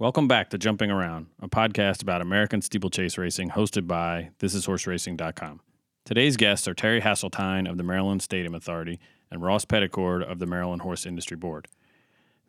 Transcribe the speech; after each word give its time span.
Welcome 0.00 0.28
back 0.28 0.50
to 0.50 0.58
Jumping 0.58 0.92
Around, 0.92 1.26
a 1.42 1.48
podcast 1.48 2.02
about 2.02 2.22
American 2.22 2.62
steeplechase 2.62 3.18
racing 3.18 3.50
hosted 3.50 3.88
by 3.88 4.30
thisishorseracing.com. 4.38 5.60
Today's 6.04 6.36
guests 6.36 6.68
are 6.68 6.74
Terry 6.74 7.00
Hasseltine 7.00 7.68
of 7.68 7.78
the 7.78 7.82
Maryland 7.82 8.22
Stadium 8.22 8.54
Authority 8.54 9.00
and 9.28 9.42
Ross 9.42 9.64
Petticord 9.64 10.22
of 10.22 10.38
the 10.38 10.46
Maryland 10.46 10.82
Horse 10.82 11.04
Industry 11.04 11.36
Board. 11.36 11.66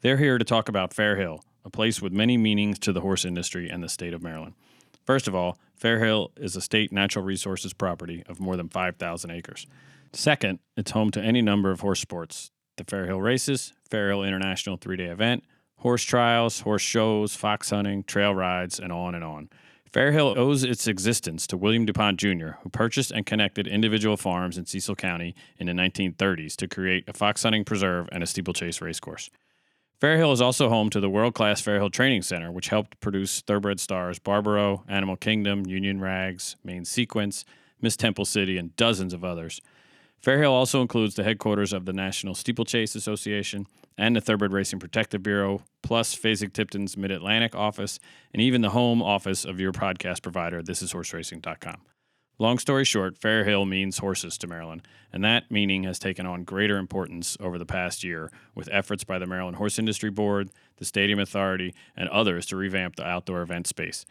They're 0.01 0.17
here 0.17 0.37
to 0.37 0.45
talk 0.45 0.69
about 0.69 0.93
Fair 0.93 1.15
Hill, 1.15 1.43
a 1.65 1.71
place 1.71 2.03
with 2.03 2.13
many 2.13 2.37
meanings 2.37 2.77
to 2.77 2.93
the 2.93 3.01
horse 3.01 3.25
industry 3.25 3.67
and 3.67 3.81
the 3.81 3.89
state 3.89 4.13
of 4.13 4.21
Maryland. 4.21 4.53
First 5.03 5.27
of 5.27 5.33
all, 5.33 5.57
Fair 5.75 6.05
Hill 6.05 6.31
is 6.37 6.55
a 6.55 6.61
state 6.61 6.91
natural 6.91 7.25
resources 7.25 7.73
property 7.73 8.23
of 8.29 8.39
more 8.39 8.57
than 8.57 8.69
5,000 8.69 9.31
acres. 9.31 9.65
Second, 10.13 10.59
it's 10.77 10.91
home 10.91 11.09
to 11.09 11.19
any 11.19 11.41
number 11.41 11.71
of 11.71 11.79
horse 11.79 11.99
sports 11.99 12.51
the 12.77 12.83
Fair 12.83 13.07
Hill 13.07 13.19
Races, 13.19 13.73
Fair 13.89 14.09
Hill 14.09 14.23
International 14.23 14.77
three 14.77 14.97
day 14.97 15.07
event, 15.07 15.43
horse 15.79 16.03
trials, 16.03 16.61
horse 16.61 16.81
shows, 16.81 17.35
fox 17.35 17.69
hunting, 17.69 18.03
trail 18.03 18.33
rides, 18.33 18.79
and 18.79 18.91
on 18.91 19.15
and 19.15 19.23
on. 19.23 19.49
Fairhill 19.91 20.37
owes 20.37 20.63
its 20.63 20.87
existence 20.87 21.47
to 21.47 21.57
William 21.57 21.85
DuPont 21.85 22.19
Jr., 22.19 22.51
who 22.61 22.69
purchased 22.69 23.11
and 23.11 23.25
connected 23.25 23.67
individual 23.67 24.17
farms 24.17 24.57
in 24.57 24.67
Cecil 24.67 24.95
County 24.95 25.33
in 25.57 25.65
the 25.65 25.73
1930s 25.73 26.55
to 26.57 26.67
create 26.67 27.05
a 27.07 27.13
fox 27.13 27.41
hunting 27.41 27.65
preserve 27.65 28.07
and 28.11 28.21
a 28.21 28.27
steeplechase 28.27 28.81
racecourse. 28.81 29.31
Fairhill 29.99 30.31
is 30.31 30.41
also 30.41 30.69
home 30.69 30.89
to 30.91 30.99
the 30.99 31.09
world 31.09 31.33
class 31.33 31.61
Fairhill 31.61 31.91
Training 31.91 32.21
Center, 32.21 32.51
which 32.51 32.69
helped 32.69 32.99
produce 33.01 33.41
thoroughbred 33.41 33.79
stars 33.79 34.19
Barbaro, 34.19 34.83
Animal 34.87 35.17
Kingdom, 35.17 35.65
Union 35.65 35.99
Rags, 35.99 36.55
Main 36.63 36.85
Sequence, 36.85 37.43
Miss 37.81 37.97
Temple 37.97 38.25
City, 38.25 38.57
and 38.57 38.75
dozens 38.75 39.13
of 39.13 39.23
others. 39.23 39.59
Fairhill 40.23 40.51
also 40.51 40.81
includes 40.81 41.15
the 41.15 41.23
headquarters 41.23 41.71
of 41.71 41.85
the 41.85 41.93
National 41.93 42.35
Steeplechase 42.35 42.95
Association 42.95 43.67
and 43.97 44.15
the 44.15 44.21
Thoroughbred 44.21 44.53
Racing 44.53 44.79
Protective 44.79 45.23
Bureau, 45.23 45.63
plus 45.81 46.15
Fasig-Tipton's 46.15 46.97
Mid 46.97 47.11
Atlantic 47.11 47.55
office, 47.55 47.99
and 48.33 48.41
even 48.41 48.61
the 48.61 48.69
home 48.69 49.01
office 49.01 49.45
of 49.45 49.59
your 49.59 49.71
podcast 49.71 50.21
provider, 50.21 50.61
thisishorseracing.com. 50.61 51.81
Long 52.41 52.57
story 52.57 52.85
short, 52.85 53.19
Fairhill 53.19 53.67
means 53.67 53.97
horses 53.97 54.37
to 54.37 54.47
Maryland, 54.47 54.83
and 55.11 55.23
that 55.25 55.51
meaning 55.51 55.83
has 55.83 55.99
taken 55.99 56.25
on 56.25 56.45
greater 56.45 56.77
importance 56.77 57.35
over 57.41 57.57
the 57.57 57.65
past 57.65 58.01
year 58.01 58.31
with 58.55 58.69
efforts 58.71 59.03
by 59.03 59.19
the 59.19 59.25
Maryland 59.25 59.57
Horse 59.57 59.77
Industry 59.77 60.09
Board, 60.09 60.49
the 60.77 60.85
Stadium 60.85 61.19
Authority, 61.19 61.75
and 61.97 62.07
others 62.07 62.45
to 62.45 62.55
revamp 62.55 62.95
the 62.95 63.05
outdoor 63.05 63.41
event 63.41 63.67
space. 63.67 64.05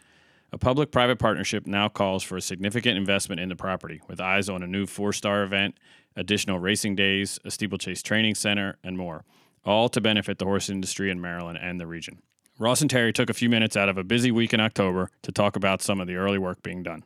A 0.51 0.57
public 0.57 0.91
private 0.91 1.19
partnership 1.19 1.67
now 1.67 1.89
calls 1.89 2.23
for 2.23 2.37
a 2.37 2.41
significant 2.41 2.97
investment 2.97 3.39
in 3.39 3.49
the 3.49 3.55
property, 3.55 4.01
with 4.07 4.19
eyes 4.19 4.49
on 4.49 4.63
a 4.63 4.67
new 4.67 4.85
four 4.85 5.13
star 5.13 5.43
event, 5.43 5.75
additional 6.15 6.59
racing 6.59 6.95
days, 6.95 7.39
a 7.45 7.51
steeplechase 7.51 8.01
training 8.01 8.35
center, 8.35 8.77
and 8.83 8.97
more 8.97 9.23
all 9.65 9.89
to 9.89 10.01
benefit 10.01 10.37
the 10.37 10.45
horse 10.45 10.69
industry 10.69 11.09
in 11.11 11.21
Maryland 11.21 11.59
and 11.61 11.79
the 11.79 11.87
region. 11.87 12.21
Ross 12.57 12.81
and 12.81 12.89
Terry 12.89 13.13
took 13.13 13.29
a 13.29 13.33
few 13.33 13.49
minutes 13.49 13.77
out 13.77 13.89
of 13.89 13.97
a 13.97 14.03
busy 14.03 14.31
week 14.31 14.53
in 14.53 14.59
October 14.59 15.09
to 15.21 15.31
talk 15.31 15.55
about 15.55 15.81
some 15.81 16.01
of 16.01 16.07
the 16.07 16.15
early 16.15 16.37
work 16.37 16.61
being 16.63 16.83
done. 16.83 17.03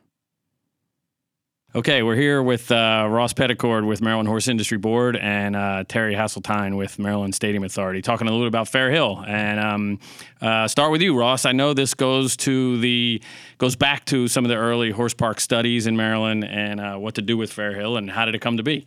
Okay, 1.76 2.04
we're 2.04 2.14
here 2.14 2.40
with 2.40 2.70
uh, 2.70 3.08
Ross 3.10 3.32
Petticord 3.32 3.84
with 3.84 4.00
Maryland 4.00 4.28
Horse 4.28 4.46
Industry 4.46 4.78
Board 4.78 5.16
and 5.16 5.56
uh, 5.56 5.82
Terry 5.88 6.14
Hasseltine 6.14 6.76
with 6.76 7.00
Maryland 7.00 7.34
Stadium 7.34 7.64
Authority, 7.64 8.00
talking 8.00 8.28
a 8.28 8.30
little 8.30 8.46
bit 8.46 8.48
about 8.48 8.68
Fair 8.68 8.92
Hill. 8.92 9.24
And 9.26 9.58
um, 9.58 9.98
uh, 10.40 10.68
start 10.68 10.92
with 10.92 11.02
you, 11.02 11.18
Ross. 11.18 11.44
I 11.44 11.50
know 11.50 11.74
this 11.74 11.92
goes 11.92 12.36
to 12.36 12.78
the 12.78 13.20
goes 13.58 13.74
back 13.74 14.04
to 14.04 14.28
some 14.28 14.44
of 14.44 14.50
the 14.50 14.56
early 14.56 14.92
horse 14.92 15.14
park 15.14 15.40
studies 15.40 15.88
in 15.88 15.96
Maryland 15.96 16.44
and 16.44 16.80
uh, 16.80 16.94
what 16.94 17.16
to 17.16 17.22
do 17.22 17.36
with 17.36 17.52
Fair 17.52 17.74
Hill 17.74 17.96
and 17.96 18.08
how 18.08 18.24
did 18.24 18.36
it 18.36 18.40
come 18.40 18.56
to 18.56 18.62
be. 18.62 18.86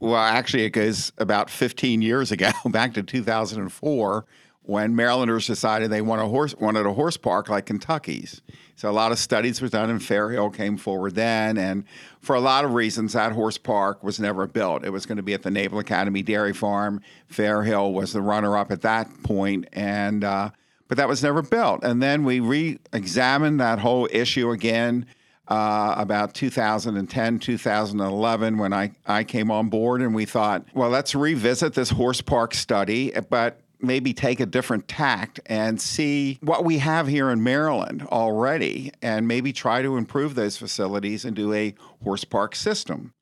Well, 0.00 0.16
actually, 0.16 0.64
it 0.64 0.70
goes 0.70 1.12
about 1.18 1.50
15 1.50 2.00
years 2.00 2.32
ago, 2.32 2.50
back 2.64 2.94
to 2.94 3.02
2004, 3.02 4.24
when 4.62 4.96
Marylanders 4.96 5.46
decided 5.46 5.90
they 5.90 6.00
want 6.00 6.22
a 6.22 6.26
horse, 6.26 6.54
wanted 6.58 6.86
a 6.86 6.94
horse 6.94 7.18
park 7.18 7.50
like 7.50 7.66
Kentucky's. 7.66 8.40
So 8.76 8.90
a 8.90 8.92
lot 8.92 9.10
of 9.10 9.18
studies 9.18 9.62
were 9.62 9.68
done, 9.68 9.88
and 9.88 10.02
Fair 10.02 10.30
Hill 10.30 10.50
came 10.50 10.76
forward 10.76 11.14
then. 11.14 11.56
And 11.56 11.84
for 12.20 12.36
a 12.36 12.40
lot 12.40 12.66
of 12.66 12.74
reasons, 12.74 13.14
that 13.14 13.32
horse 13.32 13.56
park 13.56 14.04
was 14.04 14.20
never 14.20 14.46
built. 14.46 14.84
It 14.84 14.90
was 14.90 15.06
going 15.06 15.16
to 15.16 15.22
be 15.22 15.32
at 15.32 15.42
the 15.42 15.50
Naval 15.50 15.78
Academy 15.78 16.22
Dairy 16.22 16.52
Farm. 16.52 17.00
Fair 17.26 17.62
Hill 17.62 17.94
was 17.94 18.12
the 18.12 18.20
runner-up 18.20 18.70
at 18.70 18.82
that 18.82 19.08
point, 19.22 19.66
and 19.72 20.22
uh, 20.22 20.50
but 20.88 20.98
that 20.98 21.08
was 21.08 21.22
never 21.22 21.40
built. 21.40 21.82
And 21.84 22.02
then 22.02 22.22
we 22.22 22.40
re-examined 22.40 23.60
that 23.60 23.78
whole 23.78 24.08
issue 24.12 24.50
again 24.50 25.06
uh, 25.48 25.94
about 25.96 26.34
2010, 26.34 27.38
2011, 27.38 28.58
when 28.58 28.72
I, 28.72 28.92
I 29.06 29.24
came 29.24 29.50
on 29.50 29.68
board, 29.68 30.02
and 30.02 30.14
we 30.14 30.26
thought, 30.26 30.66
well, 30.74 30.90
let's 30.90 31.14
revisit 31.14 31.72
this 31.72 31.90
horse 31.90 32.20
park 32.20 32.52
study, 32.52 33.12
but 33.30 33.60
maybe 33.80 34.12
take 34.12 34.40
a 34.40 34.46
different 34.46 34.88
tact 34.88 35.40
and 35.46 35.80
see 35.80 36.38
what 36.42 36.64
we 36.64 36.78
have 36.78 37.06
here 37.06 37.30
in 37.30 37.42
Maryland 37.42 38.02
already, 38.10 38.92
and 39.02 39.28
maybe 39.28 39.52
try 39.52 39.82
to 39.82 39.96
improve 39.96 40.34
those 40.34 40.56
facilities 40.56 41.24
and 41.24 41.36
do 41.36 41.52
a 41.52 41.74
horse 42.02 42.24
park 42.24 42.54
system. 42.54 43.12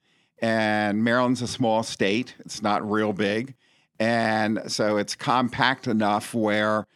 And 0.40 1.02
Maryland's 1.02 1.42
a 1.42 1.48
small 1.48 1.82
state, 1.82 2.34
it's 2.40 2.62
not 2.62 2.88
real 2.88 3.12
big. 3.12 3.54
And 3.98 4.62
so 4.66 4.96
it's 4.96 5.14
compact 5.14 5.86
enough 5.86 6.34
where 6.34 6.86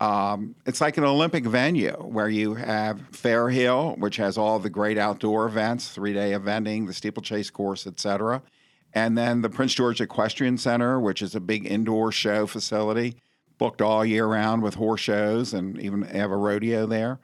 um, 0.00 0.54
it's 0.66 0.80
like 0.80 0.96
an 0.96 1.04
Olympic 1.04 1.44
venue 1.44 1.92
where 1.92 2.28
you 2.28 2.54
have 2.54 3.00
Fair 3.12 3.48
Hill, 3.48 3.96
which 3.98 4.16
has 4.16 4.38
all 4.38 4.58
the 4.58 4.70
great 4.70 4.98
outdoor 4.98 5.46
events, 5.46 5.88
three 5.88 6.12
day 6.12 6.32
eventing, 6.32 6.86
the 6.86 6.92
steeplechase 6.92 7.50
course, 7.50 7.86
etc. 7.86 8.42
And 8.94 9.16
then 9.16 9.42
the 9.42 9.50
Prince 9.50 9.74
George 9.74 10.00
Equestrian 10.00 10.58
Center, 10.58 10.98
which 10.98 11.22
is 11.22 11.34
a 11.34 11.40
big 11.40 11.66
indoor 11.66 12.10
show 12.10 12.46
facility, 12.46 13.16
booked 13.58 13.82
all 13.82 14.04
year 14.04 14.26
round 14.26 14.62
with 14.62 14.74
horse 14.74 15.00
shows 15.00 15.52
and 15.52 15.78
even 15.80 16.02
have 16.02 16.30
a 16.30 16.36
rodeo 16.36 16.86
there. 16.86 17.18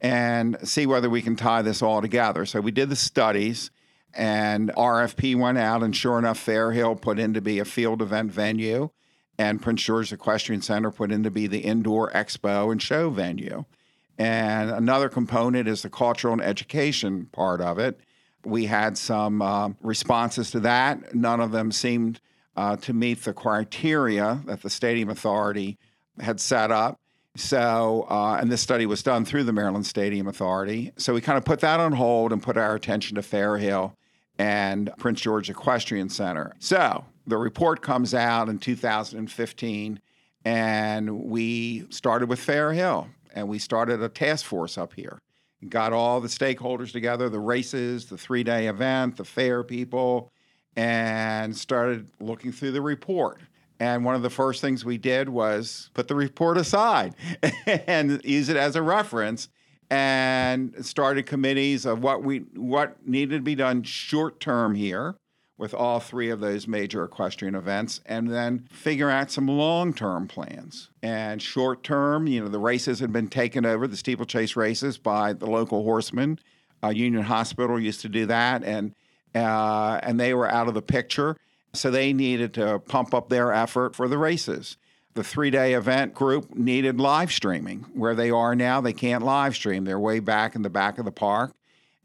And 0.00 0.56
see 0.66 0.86
whether 0.86 1.08
we 1.08 1.22
can 1.22 1.36
tie 1.36 1.62
this 1.62 1.82
all 1.82 2.00
together. 2.00 2.44
So 2.44 2.60
we 2.60 2.72
did 2.72 2.88
the 2.88 2.96
studies, 2.96 3.70
and 4.12 4.70
RFP 4.70 5.36
went 5.38 5.58
out, 5.58 5.84
and 5.84 5.94
sure 5.94 6.18
enough, 6.18 6.38
Fair 6.38 6.72
Hill 6.72 6.96
put 6.96 7.20
in 7.20 7.34
to 7.34 7.40
be 7.40 7.60
a 7.60 7.64
field 7.64 8.02
event 8.02 8.32
venue 8.32 8.90
and 9.38 9.62
Prince 9.62 9.82
George 9.82 10.12
Equestrian 10.12 10.62
Center 10.62 10.90
put 10.90 11.10
in 11.10 11.22
to 11.22 11.30
be 11.30 11.46
the 11.46 11.60
indoor 11.60 12.10
expo 12.10 12.70
and 12.70 12.80
show 12.80 13.10
venue. 13.10 13.64
And 14.18 14.70
another 14.70 15.08
component 15.08 15.66
is 15.68 15.82
the 15.82 15.90
cultural 15.90 16.34
and 16.34 16.42
education 16.42 17.26
part 17.32 17.60
of 17.60 17.78
it. 17.78 17.98
We 18.44 18.66
had 18.66 18.98
some 18.98 19.42
uh, 19.42 19.70
responses 19.80 20.50
to 20.52 20.60
that. 20.60 21.14
None 21.14 21.40
of 21.40 21.52
them 21.52 21.72
seemed 21.72 22.20
uh, 22.56 22.76
to 22.76 22.92
meet 22.92 23.22
the 23.22 23.32
criteria 23.32 24.42
that 24.46 24.62
the 24.62 24.70
Stadium 24.70 25.08
Authority 25.08 25.78
had 26.20 26.40
set 26.40 26.70
up. 26.70 26.98
So, 27.34 28.06
uh, 28.10 28.38
and 28.40 28.52
this 28.52 28.60
study 28.60 28.84
was 28.84 29.02
done 29.02 29.24
through 29.24 29.44
the 29.44 29.52
Maryland 29.52 29.86
Stadium 29.86 30.28
Authority. 30.28 30.92
So 30.98 31.14
we 31.14 31.22
kind 31.22 31.38
of 31.38 31.44
put 31.44 31.60
that 31.60 31.80
on 31.80 31.92
hold 31.92 32.32
and 32.32 32.42
put 32.42 32.58
our 32.58 32.74
attention 32.74 33.14
to 33.14 33.22
Fair 33.22 33.56
Hill 33.56 33.96
and 34.38 34.90
Prince 34.98 35.20
George 35.20 35.48
Equestrian 35.48 36.10
Center. 36.10 36.52
So 36.58 37.04
the 37.26 37.38
report 37.38 37.80
comes 37.80 38.12
out 38.12 38.48
in 38.48 38.58
2015, 38.58 40.00
and 40.44 41.24
we 41.24 41.86
started 41.90 42.28
with 42.28 42.38
Fair 42.38 42.72
Hill, 42.72 43.08
and 43.34 43.48
we 43.48 43.58
started 43.58 44.02
a 44.02 44.08
task 44.08 44.44
force 44.44 44.76
up 44.76 44.92
here. 44.94 45.18
Got 45.68 45.92
all 45.92 46.20
the 46.20 46.28
stakeholders 46.28 46.92
together, 46.92 47.28
the 47.28 47.38
races, 47.38 48.06
the 48.06 48.18
three 48.18 48.42
day 48.42 48.66
event, 48.66 49.16
the 49.16 49.24
fair 49.24 49.62
people, 49.62 50.30
and 50.76 51.56
started 51.56 52.08
looking 52.20 52.52
through 52.52 52.72
the 52.72 52.82
report. 52.82 53.40
And 53.78 54.04
one 54.04 54.14
of 54.14 54.22
the 54.22 54.30
first 54.30 54.60
things 54.60 54.84
we 54.84 54.98
did 54.98 55.28
was 55.28 55.90
put 55.94 56.08
the 56.08 56.14
report 56.14 56.56
aside 56.56 57.14
and 57.66 58.20
use 58.24 58.48
it 58.48 58.56
as 58.56 58.76
a 58.76 58.82
reference 58.82 59.48
and 59.90 60.74
started 60.86 61.26
committees 61.26 61.84
of 61.84 62.02
what 62.02 62.22
we 62.22 62.38
what 62.54 63.06
needed 63.06 63.36
to 63.36 63.42
be 63.42 63.54
done 63.54 63.82
short 63.82 64.40
term 64.40 64.74
here 64.74 65.16
with 65.62 65.74
all 65.74 66.00
three 66.00 66.28
of 66.28 66.40
those 66.40 66.66
major 66.66 67.04
equestrian 67.04 67.54
events 67.54 68.00
and 68.04 68.28
then 68.28 68.66
figure 68.72 69.08
out 69.08 69.30
some 69.30 69.46
long 69.46 69.94
term 69.94 70.26
plans. 70.26 70.90
And 71.04 71.40
short 71.40 71.84
term, 71.84 72.26
you 72.26 72.40
know, 72.40 72.48
the 72.48 72.58
races 72.58 72.98
had 72.98 73.12
been 73.12 73.28
taken 73.28 73.64
over, 73.64 73.86
the 73.86 73.96
steeplechase 73.96 74.56
races, 74.56 74.98
by 74.98 75.34
the 75.34 75.46
local 75.46 75.84
horsemen. 75.84 76.40
Uh, 76.82 76.88
Union 76.88 77.22
Hospital 77.22 77.78
used 77.78 78.00
to 78.00 78.08
do 78.08 78.26
that, 78.26 78.64
and 78.64 78.92
uh, 79.36 80.00
and 80.02 80.18
they 80.18 80.34
were 80.34 80.50
out 80.50 80.66
of 80.66 80.74
the 80.74 80.82
picture. 80.82 81.36
So 81.74 81.92
they 81.92 82.12
needed 82.12 82.54
to 82.54 82.80
pump 82.80 83.14
up 83.14 83.28
their 83.28 83.52
effort 83.52 83.94
for 83.94 84.08
the 84.08 84.18
races. 84.18 84.76
The 85.14 85.22
three 85.22 85.50
day 85.50 85.74
event 85.74 86.12
group 86.12 86.56
needed 86.56 86.98
live 86.98 87.30
streaming. 87.30 87.86
Where 87.94 88.16
they 88.16 88.32
are 88.32 88.56
now, 88.56 88.80
they 88.80 88.92
can't 88.92 89.22
live 89.22 89.54
stream. 89.54 89.84
They're 89.84 89.96
way 89.96 90.18
back 90.18 90.56
in 90.56 90.62
the 90.62 90.70
back 90.70 90.98
of 90.98 91.04
the 91.04 91.12
park. 91.12 91.52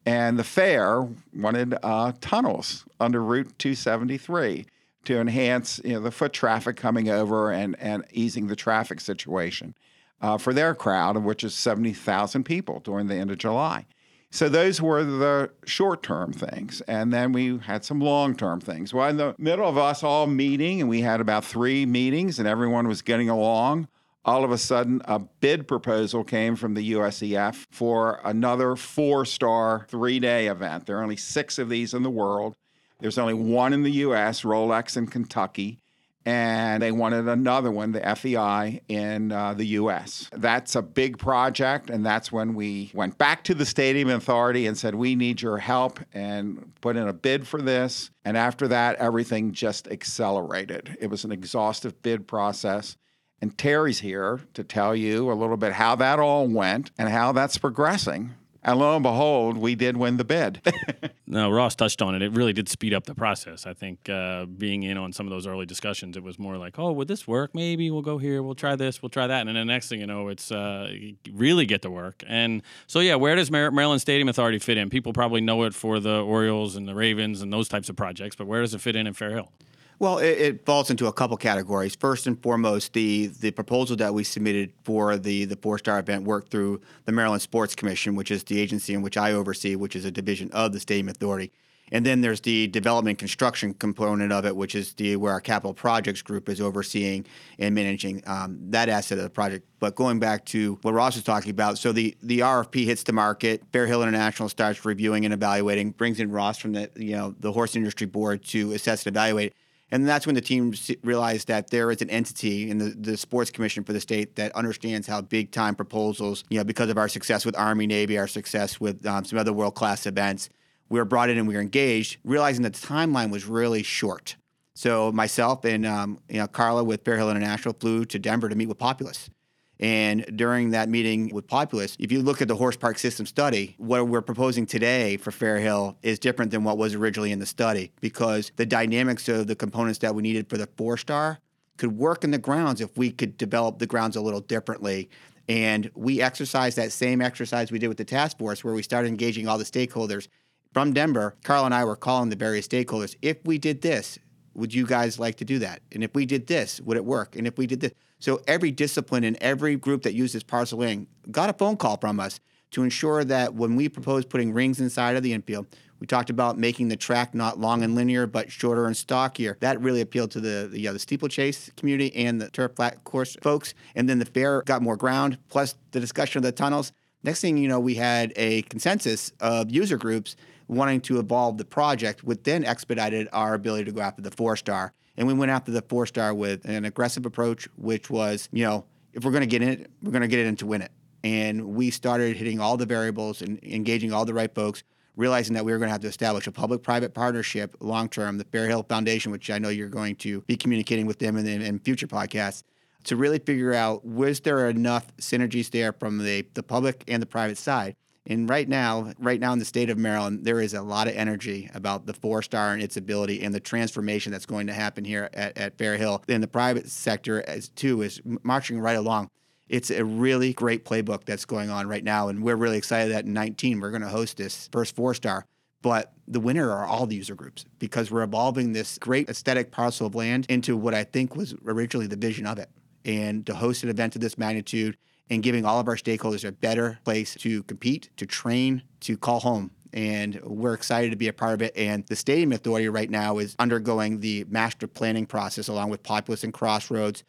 And 0.07 0.39
the 0.39 0.45
fair 0.45 1.05
wanted 1.35 1.75
uh, 1.83 2.13
tunnels 2.21 2.85
under 2.97 3.21
Route 3.21 3.59
273 3.59 4.65
to 5.03 5.19
enhance 5.19 5.81
you 5.83 5.95
know, 5.95 5.99
the 5.99 6.11
foot 6.11 6.31
traffic 6.31 6.77
coming 6.77 7.09
over 7.09 7.51
and, 7.51 7.75
and 7.77 8.05
easing 8.13 8.47
the 8.47 8.55
traffic 8.55 9.01
situation 9.01 9.75
uh, 10.21 10.37
for 10.37 10.53
their 10.53 10.73
crowd, 10.73 11.17
which 11.17 11.43
is 11.43 11.53
70,000 11.55 12.45
people 12.45 12.79
during 12.79 13.07
the 13.07 13.15
end 13.15 13.31
of 13.31 13.37
July. 13.37 13.85
So 14.31 14.47
those 14.47 14.81
were 14.81 15.03
the 15.03 15.51
short 15.65 16.03
term 16.03 16.31
things. 16.31 16.79
And 16.87 17.11
then 17.11 17.33
we 17.33 17.57
had 17.57 17.83
some 17.83 17.99
long 17.99 18.33
term 18.33 18.61
things. 18.61 18.93
Well, 18.93 19.09
in 19.09 19.17
the 19.17 19.35
middle 19.37 19.67
of 19.67 19.77
us 19.77 20.03
all 20.03 20.25
meeting, 20.25 20.79
and 20.79 20.89
we 20.89 21.01
had 21.01 21.19
about 21.19 21.43
three 21.43 21.85
meetings, 21.85 22.39
and 22.39 22.47
everyone 22.47 22.87
was 22.87 23.01
getting 23.01 23.27
along. 23.27 23.89
All 24.27 24.43
of 24.43 24.51
a 24.51 24.57
sudden 24.57 25.01
a 25.05 25.17
bid 25.19 25.67
proposal 25.67 26.23
came 26.23 26.55
from 26.55 26.73
the 26.73 26.91
USEF 26.91 27.65
for 27.71 28.19
another 28.23 28.75
four 28.75 29.25
star 29.25 29.87
three 29.89 30.19
day 30.19 30.47
event. 30.47 30.85
There 30.85 30.97
are 30.99 31.03
only 31.03 31.17
six 31.17 31.57
of 31.57 31.69
these 31.69 31.93
in 31.93 32.03
the 32.03 32.09
world. 32.09 32.55
There's 32.99 33.17
only 33.17 33.33
one 33.33 33.73
in 33.73 33.83
the 33.83 33.91
US, 33.91 34.41
Rolex 34.41 34.97
in 34.97 35.07
Kentucky 35.07 35.79
and 36.27 36.83
they 36.83 36.91
wanted 36.91 37.25
another 37.29 37.71
one, 37.71 37.93
the 37.93 38.01
FEI, 38.01 38.81
in 38.89 39.31
uh, 39.31 39.53
the 39.53 39.63
US. 39.67 40.29
That's 40.33 40.75
a 40.75 40.81
big 40.81 41.17
project, 41.17 41.89
and 41.89 42.05
that's 42.05 42.33
when 42.33 42.53
we 42.53 42.91
went 42.93 43.17
back 43.17 43.45
to 43.45 43.55
the 43.55 43.65
Stadium 43.65 44.09
Authority 44.09 44.67
and 44.67 44.77
said, 44.77 44.93
We 44.93 45.15
need 45.15 45.41
your 45.41 45.57
help, 45.57 46.01
and 46.13 46.73
put 46.81 46.97
in 46.97 47.07
a 47.07 47.13
bid 47.13 47.47
for 47.47 47.61
this. 47.61 48.11
And 48.25 48.35
after 48.35 48.67
that, 48.67 48.97
everything 48.97 49.53
just 49.53 49.87
accelerated. 49.87 50.97
It 50.99 51.07
was 51.09 51.23
an 51.23 51.31
exhaustive 51.31 52.01
bid 52.01 52.27
process. 52.27 52.97
And 53.41 53.57
Terry's 53.57 53.99
here 53.99 54.41
to 54.55 54.63
tell 54.63 54.95
you 54.95 55.31
a 55.31 55.33
little 55.33 55.57
bit 55.57 55.73
how 55.73 55.95
that 55.95 56.19
all 56.19 56.47
went 56.47 56.91
and 56.97 57.09
how 57.09 57.31
that's 57.31 57.57
progressing. 57.57 58.33
And 58.63 58.79
lo 58.79 58.95
and 58.95 59.03
behold, 59.03 59.57
we 59.57 59.75
did 59.75 59.95
win 59.95 60.17
the 60.17 60.25
bid. 60.25 60.61
no, 61.27 61.49
Ross 61.49 61.73
touched 61.73 62.01
on 62.01 62.15
it. 62.15 62.21
It 62.21 62.33
really 62.33 62.51
did 62.51 62.67
speed 62.67 62.93
up 62.93 63.05
the 63.05 63.15
process. 63.15 63.65
I 63.65 63.73
think 63.73 64.09
uh, 64.09 64.43
being 64.45 64.83
in 64.83 64.97
on 64.97 65.13
some 65.13 65.25
of 65.25 65.29
those 65.29 65.47
early 65.47 65.65
discussions, 65.65 66.17
it 66.17 66.23
was 66.23 66.37
more 66.37 66.57
like, 66.57 66.77
oh, 66.77 66.91
would 66.91 67.07
this 67.07 67.25
work? 67.25 67.55
Maybe 67.55 67.89
we'll 67.91 68.01
go 68.01 68.17
here, 68.17 68.43
we'll 68.43 68.55
try 68.55 68.75
this, 68.75 69.01
we'll 69.01 69.09
try 69.09 69.27
that. 69.27 69.47
And 69.47 69.55
then 69.55 69.55
the 69.55 69.65
next 69.65 69.87
thing 69.87 70.01
you 70.01 70.07
know, 70.07 70.27
it's 70.27 70.51
uh, 70.51 70.91
really 71.31 71.65
get 71.65 71.81
to 71.83 71.89
work. 71.89 72.25
And 72.27 72.61
so, 72.87 72.99
yeah, 72.99 73.15
where 73.15 73.35
does 73.35 73.49
Maryland 73.49 74.01
Stadium 74.01 74.27
Authority 74.27 74.59
fit 74.59 74.77
in? 74.77 74.89
People 74.89 75.13
probably 75.13 75.39
know 75.39 75.63
it 75.63 75.73
for 75.73 76.01
the 76.01 76.21
Orioles 76.21 76.75
and 76.75 76.87
the 76.87 76.95
Ravens 76.95 77.41
and 77.41 77.53
those 77.53 77.69
types 77.69 77.87
of 77.87 77.95
projects, 77.95 78.35
but 78.35 78.47
where 78.47 78.59
does 78.61 78.73
it 78.73 78.81
fit 78.81 78.97
in 78.97 79.07
in 79.07 79.13
Fair 79.13 79.31
Hill? 79.31 79.49
Well, 79.99 80.19
it, 80.19 80.37
it, 80.39 80.65
falls 80.65 80.91
into 80.91 81.07
a 81.07 81.13
couple 81.13 81.37
categories. 81.37 81.95
First 81.95 82.27
and 82.27 82.41
foremost, 82.41 82.93
the 82.93 83.27
the 83.27 83.49
proposal 83.49 83.95
that 83.97 84.13
we 84.13 84.23
submitted 84.23 84.71
for 84.83 85.17
the 85.17 85.45
the 85.45 85.55
four 85.55 85.79
star 85.79 85.97
event 85.97 86.23
worked 86.23 86.51
through 86.51 86.81
the 87.05 87.11
Maryland 87.11 87.41
Sports 87.41 87.73
Commission, 87.73 88.15
which 88.15 88.29
is 88.29 88.43
the 88.43 88.59
agency 88.59 88.93
in 88.93 89.01
which 89.01 89.17
I 89.17 89.33
oversee, 89.33 89.75
which 89.75 89.95
is 89.95 90.05
a 90.05 90.11
division 90.11 90.51
of 90.51 90.71
the 90.71 90.79
Stadium 90.79 91.09
Authority. 91.09 91.51
And 91.91 92.05
then 92.05 92.21
there's 92.21 92.41
the 92.41 92.67
development 92.67 93.17
construction 93.17 93.73
component 93.73 94.31
of 94.33 94.45
it, 94.45 94.55
which 94.55 94.75
is 94.75 94.93
the 94.93 95.15
where 95.15 95.31
our 95.31 95.41
capital 95.41 95.73
projects 95.73 96.21
group 96.21 96.49
is 96.49 96.59
overseeing 96.59 97.25
and 97.59 97.73
managing 97.73 98.21
um, 98.27 98.59
that 98.71 98.89
asset 98.89 99.17
of 99.17 99.23
the 99.23 99.29
project. 99.29 99.65
But 99.79 99.95
going 99.95 100.19
back 100.19 100.45
to 100.47 100.77
what 100.81 100.93
Ross 100.93 101.15
was 101.15 101.23
talking 101.23 101.49
about, 101.49 101.79
so 101.79 101.91
the 101.91 102.15
the 102.21 102.39
RFP 102.39 102.85
hits 102.85 103.01
the 103.01 103.13
market. 103.13 103.63
Fair 103.71 103.87
Hill 103.87 104.03
International 104.03 104.49
starts 104.49 104.85
reviewing 104.85 105.25
and 105.25 105.33
evaluating, 105.33 105.91
brings 105.91 106.19
in 106.19 106.29
Ross 106.29 106.59
from 106.59 106.73
the 106.73 106.91
you 106.95 107.15
know 107.15 107.33
the 107.39 107.51
horse 107.51 107.75
industry 107.75 108.05
board 108.05 108.43
to 108.45 108.73
assess 108.73 109.07
and 109.07 109.15
evaluate. 109.15 109.53
And 109.91 110.07
that's 110.07 110.25
when 110.25 110.35
the 110.35 110.41
team 110.41 110.73
realized 111.03 111.47
that 111.47 111.69
there 111.69 111.91
is 111.91 112.01
an 112.01 112.09
entity 112.09 112.69
in 112.69 112.77
the, 112.77 112.89
the 112.89 113.15
sports 113.15 113.51
commission 113.51 113.83
for 113.83 113.93
the 113.93 114.01
state 114.01 114.35
that 114.35 114.53
understands 114.53 115.07
how 115.07 115.21
big 115.21 115.51
time 115.51 115.75
proposals, 115.75 116.43
you 116.49 116.57
know, 116.57 116.65
because 116.65 116.89
of 116.89 116.97
our 116.97 117.07
success 117.07 117.45
with 117.45 117.57
Army, 117.57 117.87
Navy, 117.87 118.17
our 118.17 118.27
success 118.27 118.81
with 118.81 119.05
um, 119.05 119.23
some 119.23 119.39
other 119.39 119.53
world 119.53 119.75
class 119.75 120.05
events, 120.05 120.49
we 120.89 120.99
were 120.99 121.05
brought 121.05 121.29
in 121.29 121.37
and 121.37 121.47
we 121.47 121.55
were 121.55 121.61
engaged, 121.61 122.17
realizing 122.23 122.63
that 122.63 122.73
the 122.73 122.85
timeline 122.85 123.31
was 123.31 123.45
really 123.45 123.83
short. 123.83 124.35
So 124.73 125.11
myself 125.11 125.65
and 125.65 125.85
um, 125.85 126.19
you 126.29 126.37
know 126.37 126.47
Carla 126.47 126.83
with 126.83 127.03
Fair 127.03 127.17
Hill 127.17 127.31
International 127.31 127.73
flew 127.73 128.05
to 128.05 128.19
Denver 128.19 128.47
to 128.47 128.55
meet 128.55 128.67
with 128.67 128.77
Populous. 128.77 129.29
And 129.79 130.25
during 130.35 130.71
that 130.71 130.89
meeting 130.89 131.29
with 131.29 131.47
Populous, 131.47 131.95
if 131.99 132.11
you 132.11 132.21
look 132.21 132.41
at 132.41 132.47
the 132.47 132.55
horse 132.55 132.75
park 132.75 132.97
system 132.97 133.25
study, 133.25 133.75
what 133.77 134.07
we're 134.07 134.21
proposing 134.21 134.65
today 134.65 135.17
for 135.17 135.31
Fair 135.31 135.59
Hill 135.59 135.97
is 136.01 136.17
different 136.17 136.51
than 136.51 136.63
what 136.63 136.77
was 136.77 136.95
originally 136.95 137.31
in 137.31 137.39
the 137.39 137.45
study 137.45 137.91
because 138.01 138.51
the 138.55 138.65
dynamics 138.65 139.29
of 139.29 139.47
the 139.47 139.55
components 139.55 139.99
that 139.99 140.15
we 140.15 140.23
needed 140.23 140.49
for 140.49 140.57
the 140.57 140.67
four 140.77 140.97
star 140.97 141.39
could 141.77 141.95
work 141.97 142.23
in 142.23 142.31
the 142.31 142.39
grounds 142.39 142.81
if 142.81 142.97
we 142.97 143.11
could 143.11 143.37
develop 143.37 143.77
the 143.77 143.85
grounds 143.85 144.15
a 144.15 144.21
little 144.21 144.41
differently. 144.41 145.09
And 145.47 145.91
we 145.95 146.21
exercised 146.21 146.77
that 146.77 146.91
same 146.91 147.21
exercise 147.21 147.71
we 147.71 147.79
did 147.79 147.87
with 147.87 147.97
the 147.97 148.05
task 148.05 148.39
force 148.39 148.63
where 148.63 148.73
we 148.73 148.81
started 148.81 149.09
engaging 149.09 149.47
all 149.47 149.59
the 149.59 149.63
stakeholders. 149.63 150.27
From 150.73 150.91
Denver, 150.91 151.35
Carl 151.43 151.65
and 151.65 151.73
I 151.73 151.85
were 151.85 151.95
calling 151.95 152.29
the 152.29 152.35
various 152.35 152.67
stakeholders. 152.67 153.15
If 153.21 153.37
we 153.45 153.57
did 153.57 153.81
this, 153.81 154.19
would 154.53 154.73
you 154.73 154.85
guys 154.85 155.19
like 155.19 155.35
to 155.35 155.45
do 155.45 155.59
that? 155.59 155.81
And 155.91 156.03
if 156.03 156.13
we 156.13 156.25
did 156.25 156.47
this, 156.47 156.81
would 156.81 156.97
it 156.97 157.05
work? 157.05 157.35
And 157.35 157.47
if 157.47 157.57
we 157.57 157.67
did 157.67 157.79
this, 157.79 157.93
so 158.19 158.41
every 158.47 158.71
discipline 158.71 159.23
and 159.23 159.37
every 159.41 159.75
group 159.75 160.03
that 160.03 160.13
uses 160.13 160.43
parceling 160.43 161.07
got 161.29 161.49
a 161.49 161.53
phone 161.53 161.77
call 161.77 161.97
from 161.97 162.19
us 162.19 162.39
to 162.71 162.83
ensure 162.83 163.23
that 163.23 163.53
when 163.53 163.75
we 163.75 163.87
proposed 163.87 164.29
putting 164.29 164.51
rings 164.51 164.79
inside 164.79 165.15
of 165.15 165.23
the 165.23 165.33
infield, 165.33 165.67
we 165.99 166.05
talked 166.05 166.29
about 166.29 166.57
making 166.57 166.89
the 166.89 166.95
track 166.95 167.33
not 167.33 167.59
long 167.59 167.83
and 167.83 167.95
linear, 167.95 168.27
but 168.27 168.51
shorter 168.51 168.85
and 168.85 168.95
stockier. 168.95 169.57
That 169.61 169.81
really 169.81 170.01
appealed 170.01 170.31
to 170.31 170.39
the 170.39 170.69
the, 170.71 170.87
uh, 170.87 170.93
the 170.93 170.99
steeplechase 170.99 171.71
community 171.75 172.15
and 172.15 172.39
the 172.39 172.49
turf 172.49 172.75
flat 172.75 173.03
course 173.03 173.35
folks. 173.41 173.73
And 173.95 174.07
then 174.07 174.19
the 174.19 174.25
fair 174.25 174.61
got 174.63 174.81
more 174.81 174.97
ground, 174.97 175.37
plus 175.49 175.75
the 175.91 175.99
discussion 175.99 176.39
of 176.39 176.43
the 176.43 176.51
tunnels. 176.51 176.91
Next 177.23 177.41
thing 177.41 177.57
you 177.57 177.67
know, 177.67 177.79
we 177.79 177.95
had 177.95 178.31
a 178.35 178.61
consensus 178.63 179.31
of 179.39 179.71
user 179.71 179.97
groups 179.97 180.35
wanting 180.67 181.01
to 181.01 181.19
evolve 181.19 181.57
the 181.57 181.65
project, 181.65 182.23
which 182.23 182.43
then 182.43 182.63
expedited 182.63 183.27
our 183.31 183.53
ability 183.53 183.85
to 183.85 183.91
go 183.91 184.01
after 184.01 184.21
the 184.21 184.31
four 184.31 184.55
star. 184.55 184.93
And 185.17 185.27
we 185.27 185.33
went 185.33 185.51
after 185.51 185.71
the 185.71 185.81
four 185.81 186.05
star 186.05 186.33
with 186.33 186.65
an 186.65 186.85
aggressive 186.85 187.25
approach, 187.25 187.67
which 187.75 188.09
was, 188.09 188.47
you 188.51 188.63
know, 188.63 188.85
if 189.13 189.25
we're 189.25 189.31
going 189.31 189.41
to 189.41 189.47
get 189.47 189.61
in 189.61 189.69
it, 189.69 189.91
we're 190.03 190.11
going 190.11 190.21
to 190.21 190.27
get 190.27 190.39
it 190.39 190.45
in 190.45 190.55
to 190.57 190.65
win 190.65 190.81
it. 190.83 190.91
And 191.23 191.69
we 191.69 191.89
started 191.89 192.37
hitting 192.37 192.59
all 192.59 192.77
the 192.77 192.85
variables 192.85 193.41
and 193.41 193.59
engaging 193.63 194.13
all 194.13 194.25
the 194.25 194.33
right 194.33 194.53
folks, 194.53 194.83
realizing 195.15 195.55
that 195.55 195.65
we 195.65 195.71
were 195.71 195.79
going 195.79 195.87
to 195.87 195.91
have 195.91 196.01
to 196.01 196.07
establish 196.07 196.45
a 196.45 196.51
public 196.51 196.83
private 196.83 197.15
partnership 197.15 197.75
long 197.79 198.07
term, 198.07 198.37
the 198.37 198.45
Fair 198.45 198.67
Hill 198.67 198.83
Foundation, 198.83 199.31
which 199.31 199.49
I 199.49 199.57
know 199.57 199.69
you're 199.69 199.89
going 199.89 200.15
to 200.17 200.41
be 200.41 200.55
communicating 200.55 201.07
with 201.07 201.17
them 201.17 201.35
in, 201.37 201.47
in 201.47 201.79
future 201.79 202.07
podcasts 202.07 202.63
to 203.05 203.15
really 203.15 203.39
figure 203.39 203.73
out 203.73 204.05
was 204.05 204.41
there 204.41 204.69
enough 204.69 205.15
synergies 205.17 205.71
there 205.71 205.93
from 205.93 206.19
the, 206.19 206.45
the 206.53 206.61
public 206.61 207.03
and 207.07 207.21
the 207.21 207.25
private 207.25 207.57
side 207.57 207.95
and 208.29 208.49
right 208.49 208.67
now, 208.67 209.13
right 209.19 209.39
now 209.39 209.53
in 209.53 209.59
the 209.59 209.65
state 209.65 209.89
of 209.89 209.97
Maryland, 209.97 210.43
there 210.43 210.59
is 210.59 210.73
a 210.73 210.81
lot 210.81 211.07
of 211.07 211.15
energy 211.15 211.69
about 211.73 212.05
the 212.05 212.13
four 212.13 212.41
star 212.41 212.73
and 212.73 212.83
its 212.83 212.97
ability 212.97 213.41
and 213.41 213.55
the 213.55 213.59
transformation 213.61 214.33
that's 214.33 214.45
going 214.45 214.67
to 214.67 214.73
happen 214.73 215.05
here 215.05 215.29
at, 215.33 215.57
at 215.57 215.77
Fair 215.77 215.95
Hill. 215.95 216.21
And 216.27 216.43
the 216.43 216.47
private 216.47 216.89
sector, 216.89 217.41
as 217.47 217.69
too, 217.69 218.01
is 218.01 218.21
marching 218.43 218.79
right 218.81 218.97
along. 218.97 219.29
It's 219.69 219.89
a 219.91 220.03
really 220.03 220.53
great 220.53 220.83
playbook 220.83 221.23
that's 221.25 221.45
going 221.45 221.69
on 221.69 221.87
right 221.87 222.03
now, 222.03 222.27
and 222.27 222.43
we're 222.43 222.55
really 222.55 222.77
excited 222.77 223.13
that 223.13 223.25
in 223.25 223.33
19 223.33 223.79
we're 223.79 223.91
going 223.91 224.01
to 224.01 224.09
host 224.09 224.37
this 224.37 224.69
first 224.71 224.95
four 224.95 225.13
star. 225.13 225.45
But 225.81 226.11
the 226.27 226.39
winner 226.39 226.69
are 226.71 226.85
all 226.85 227.05
the 227.05 227.15
user 227.15 227.35
groups 227.35 227.65
because 227.79 228.11
we're 228.11 228.23
evolving 228.23 228.73
this 228.73 228.97
great 228.97 229.29
aesthetic 229.29 229.71
parcel 229.71 230.07
of 230.07 230.15
land 230.15 230.45
into 230.49 230.75
what 230.75 230.93
I 230.93 231.03
think 231.03 231.35
was 231.35 231.55
originally 231.65 232.07
the 232.07 232.17
vision 232.17 232.45
of 232.45 232.59
it. 232.59 232.69
And 233.05 233.45
to 233.45 233.55
host 233.55 233.83
an 233.83 233.89
event 233.89 234.15
of 234.15 234.21
this 234.21 234.37
magnitude 234.37 234.97
and 235.29 235.43
giving 235.43 235.65
all 235.65 235.79
of 235.79 235.87
our 235.87 235.95
stakeholders 235.95 236.47
a 236.47 236.51
better 236.51 236.99
place 237.03 237.35
to 237.35 237.63
compete, 237.63 238.09
to 238.17 238.25
train, 238.25 238.83
to 239.01 239.17
call 239.17 239.39
home. 239.39 239.71
And 239.93 240.39
we're 240.43 240.73
excited 240.73 241.11
to 241.11 241.17
be 241.17 241.27
a 241.27 241.33
part 241.33 241.53
of 241.53 241.61
it. 241.61 241.75
And 241.75 242.05
the 242.07 242.15
Stadium 242.15 242.51
Authority 242.51 242.89
right 242.89 243.09
now 243.09 243.37
is 243.39 243.55
undergoing 243.57 244.19
the 244.19 244.45
master 244.49 244.87
planning 244.87 245.25
process 245.25 245.67
along 245.67 245.89
with 245.89 246.03
Populous 246.03 246.43
and 246.43 246.53
Crossroads 246.53 247.23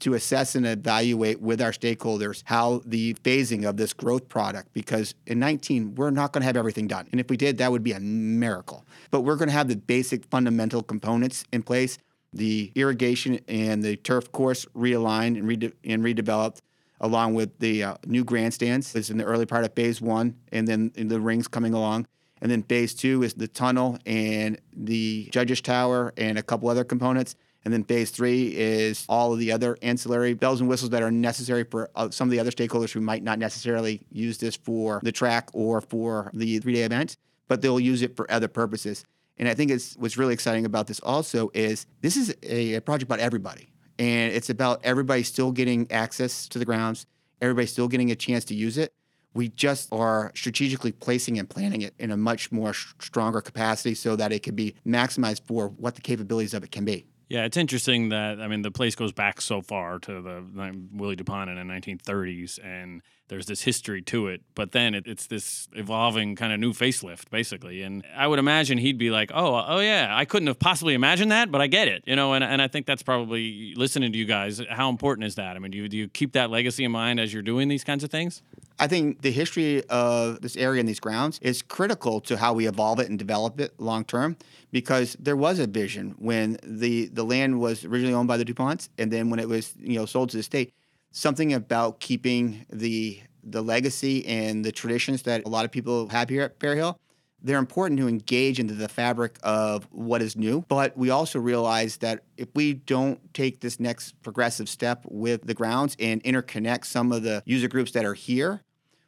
to 0.00 0.14
assess 0.14 0.54
and 0.54 0.66
evaluate 0.66 1.40
with 1.40 1.60
our 1.60 1.72
stakeholders 1.72 2.42
how 2.46 2.82
the 2.84 3.14
phasing 3.14 3.68
of 3.68 3.76
this 3.76 3.92
growth 3.92 4.28
product 4.28 4.72
because 4.72 5.14
in 5.26 5.38
19 5.38 5.94
we're 5.94 6.10
not 6.10 6.32
going 6.32 6.40
to 6.40 6.46
have 6.46 6.56
everything 6.56 6.86
done 6.86 7.06
and 7.12 7.20
if 7.20 7.28
we 7.28 7.36
did 7.36 7.58
that 7.58 7.70
would 7.70 7.84
be 7.84 7.92
a 7.92 8.00
miracle 8.00 8.84
but 9.10 9.20
we're 9.20 9.36
going 9.36 9.48
to 9.48 9.54
have 9.54 9.68
the 9.68 9.76
basic 9.76 10.24
fundamental 10.26 10.82
components 10.82 11.44
in 11.52 11.62
place 11.62 11.98
the 12.32 12.72
irrigation 12.74 13.38
and 13.48 13.82
the 13.82 13.96
turf 13.96 14.30
course 14.32 14.64
realigned 14.74 15.36
and, 15.38 15.46
rede- 15.46 15.72
and 15.84 16.02
redeveloped 16.02 16.60
along 17.00 17.34
with 17.34 17.58
the 17.58 17.82
uh, 17.82 17.94
new 18.06 18.24
grandstands. 18.24 18.94
It's 18.94 19.10
in 19.10 19.18
the 19.18 19.24
early 19.24 19.46
part 19.46 19.64
of 19.64 19.74
phase 19.74 20.00
one, 20.00 20.36
and 20.52 20.66
then 20.68 20.92
the 20.94 21.20
rings 21.20 21.48
coming 21.48 21.74
along. 21.74 22.06
And 22.42 22.50
then 22.50 22.62
phase 22.62 22.94
two 22.94 23.22
is 23.22 23.34
the 23.34 23.48
tunnel 23.48 23.98
and 24.06 24.58
the 24.74 25.28
judges 25.30 25.60
tower 25.60 26.12
and 26.16 26.38
a 26.38 26.42
couple 26.42 26.68
other 26.68 26.84
components. 26.84 27.34
And 27.64 27.74
then 27.74 27.84
phase 27.84 28.10
three 28.10 28.56
is 28.56 29.04
all 29.08 29.34
of 29.34 29.38
the 29.38 29.52
other 29.52 29.76
ancillary 29.82 30.32
bells 30.32 30.60
and 30.60 30.68
whistles 30.68 30.90
that 30.90 31.02
are 31.02 31.10
necessary 31.10 31.64
for 31.64 31.90
uh, 31.94 32.08
some 32.10 32.28
of 32.28 32.32
the 32.32 32.40
other 32.40 32.50
stakeholders 32.50 32.92
who 32.92 33.02
might 33.02 33.22
not 33.22 33.38
necessarily 33.38 34.00
use 34.10 34.38
this 34.38 34.56
for 34.56 35.00
the 35.02 35.12
track 35.12 35.50
or 35.52 35.82
for 35.82 36.30
the 36.32 36.58
three 36.60 36.72
day 36.72 36.82
event, 36.82 37.18
but 37.48 37.60
they'll 37.60 37.80
use 37.80 38.00
it 38.00 38.16
for 38.16 38.30
other 38.30 38.48
purposes. 38.48 39.04
And 39.36 39.46
I 39.48 39.54
think 39.54 39.70
it's, 39.70 39.94
what's 39.96 40.16
really 40.16 40.32
exciting 40.32 40.64
about 40.64 40.86
this 40.86 41.00
also 41.00 41.50
is 41.52 41.86
this 42.00 42.16
is 42.16 42.34
a, 42.42 42.74
a 42.74 42.80
project 42.80 43.08
about 43.08 43.20
everybody 43.20 43.70
and 44.00 44.32
it's 44.32 44.48
about 44.48 44.80
everybody 44.82 45.22
still 45.22 45.52
getting 45.52 45.86
access 45.92 46.48
to 46.48 46.58
the 46.58 46.64
grounds, 46.64 47.06
everybody 47.42 47.66
still 47.66 47.86
getting 47.86 48.10
a 48.10 48.16
chance 48.16 48.46
to 48.46 48.54
use 48.54 48.78
it. 48.78 48.94
We 49.34 49.50
just 49.50 49.92
are 49.92 50.32
strategically 50.34 50.90
placing 50.90 51.38
and 51.38 51.48
planning 51.48 51.82
it 51.82 51.94
in 51.98 52.10
a 52.10 52.16
much 52.16 52.50
more 52.50 52.72
sh- 52.72 52.94
stronger 52.98 53.42
capacity 53.42 53.94
so 53.94 54.16
that 54.16 54.32
it 54.32 54.42
can 54.42 54.56
be 54.56 54.74
maximized 54.86 55.42
for 55.46 55.68
what 55.68 55.96
the 55.96 56.00
capabilities 56.00 56.54
of 56.54 56.64
it 56.64 56.72
can 56.72 56.86
be. 56.86 57.06
Yeah, 57.28 57.44
it's 57.44 57.58
interesting 57.58 58.08
that 58.08 58.40
I 58.40 58.48
mean 58.48 58.62
the 58.62 58.72
place 58.72 58.96
goes 58.96 59.12
back 59.12 59.40
so 59.40 59.60
far 59.60 59.98
to 60.00 60.22
the 60.22 60.44
like, 60.54 60.72
Willie 60.92 61.14
DuPont 61.14 61.50
in 61.50 61.56
the 61.56 61.74
1930s, 61.74 62.58
and 62.64 63.02
there's 63.30 63.46
this 63.46 63.62
history 63.62 64.02
to 64.02 64.26
it. 64.26 64.42
But 64.54 64.72
then 64.72 64.94
it, 64.94 65.06
it's 65.06 65.26
this 65.26 65.68
evolving 65.72 66.36
kind 66.36 66.52
of 66.52 66.60
new 66.60 66.72
facelift, 66.72 67.30
basically. 67.30 67.82
And 67.82 68.04
I 68.14 68.26
would 68.26 68.38
imagine 68.38 68.76
he'd 68.76 68.98
be 68.98 69.10
like, 69.10 69.30
"Oh, 69.32 69.54
uh, 69.54 69.64
oh 69.68 69.80
yeah, 69.80 70.10
I 70.12 70.26
couldn't 70.26 70.48
have 70.48 70.58
possibly 70.58 70.94
imagined 70.94 71.32
that, 71.32 71.50
but 71.50 71.60
I 71.60 71.66
get 71.66 71.88
it," 71.88 72.02
you 72.06 72.16
know. 72.16 72.34
And 72.34 72.44
and 72.44 72.60
I 72.60 72.68
think 72.68 72.86
that's 72.86 73.02
probably 73.02 73.74
listening 73.76 74.12
to 74.12 74.18
you 74.18 74.26
guys. 74.26 74.60
How 74.68 74.90
important 74.90 75.26
is 75.26 75.36
that? 75.36 75.56
I 75.56 75.58
mean, 75.60 75.70
do 75.70 75.78
you 75.78 75.88
do 75.88 75.96
you 75.96 76.08
keep 76.08 76.32
that 76.32 76.50
legacy 76.50 76.84
in 76.84 76.92
mind 76.92 77.20
as 77.20 77.32
you're 77.32 77.42
doing 77.42 77.68
these 77.68 77.84
kinds 77.84 78.04
of 78.04 78.10
things? 78.10 78.42
I 78.80 78.86
think 78.86 79.20
the 79.20 79.30
history 79.30 79.84
of 79.90 80.40
this 80.40 80.56
area 80.56 80.80
and 80.80 80.88
these 80.88 81.00
grounds 81.00 81.38
is 81.42 81.60
critical 81.60 82.18
to 82.22 82.38
how 82.38 82.54
we 82.54 82.66
evolve 82.66 82.98
it 82.98 83.10
and 83.10 83.18
develop 83.18 83.60
it 83.60 83.78
long 83.78 84.04
term 84.04 84.38
because 84.72 85.16
there 85.20 85.36
was 85.36 85.58
a 85.58 85.66
vision 85.66 86.14
when 86.18 86.56
the, 86.62 87.08
the 87.08 87.22
land 87.22 87.60
was 87.60 87.84
originally 87.84 88.14
owned 88.14 88.28
by 88.28 88.38
the 88.38 88.44
DuPonts 88.44 88.88
and 88.96 89.12
then 89.12 89.28
when 89.28 89.38
it 89.38 89.46
was 89.46 89.74
you 89.78 89.98
know 89.98 90.06
sold 90.06 90.30
to 90.30 90.38
the 90.38 90.42
state, 90.42 90.72
something 91.10 91.52
about 91.52 92.00
keeping 92.00 92.66
the 92.70 93.20
the 93.42 93.62
legacy 93.62 94.26
and 94.26 94.64
the 94.64 94.72
traditions 94.72 95.22
that 95.22 95.46
a 95.46 95.48
lot 95.48 95.64
of 95.64 95.70
people 95.70 96.08
have 96.10 96.28
here 96.28 96.42
at 96.42 96.60
Fair 96.60 96.76
Hill. 96.76 96.98
They're 97.42 97.58
important 97.58 97.98
to 98.00 98.06
engage 98.06 98.60
into 98.60 98.74
the 98.74 98.88
fabric 98.88 99.38
of 99.42 99.88
what 99.90 100.20
is 100.20 100.36
new, 100.36 100.62
but 100.68 100.94
we 100.94 101.08
also 101.08 101.38
realize 101.38 101.96
that 101.98 102.22
if 102.36 102.48
we 102.54 102.74
don't 102.74 103.32
take 103.32 103.60
this 103.60 103.80
next 103.80 104.20
progressive 104.22 104.68
step 104.68 105.06
with 105.08 105.46
the 105.46 105.54
grounds 105.54 105.96
and 105.98 106.22
interconnect 106.22 106.84
some 106.84 107.12
of 107.12 107.22
the 107.22 107.42
user 107.46 107.66
groups 107.66 107.92
that 107.92 108.04
are 108.04 108.12
here, 108.12 108.60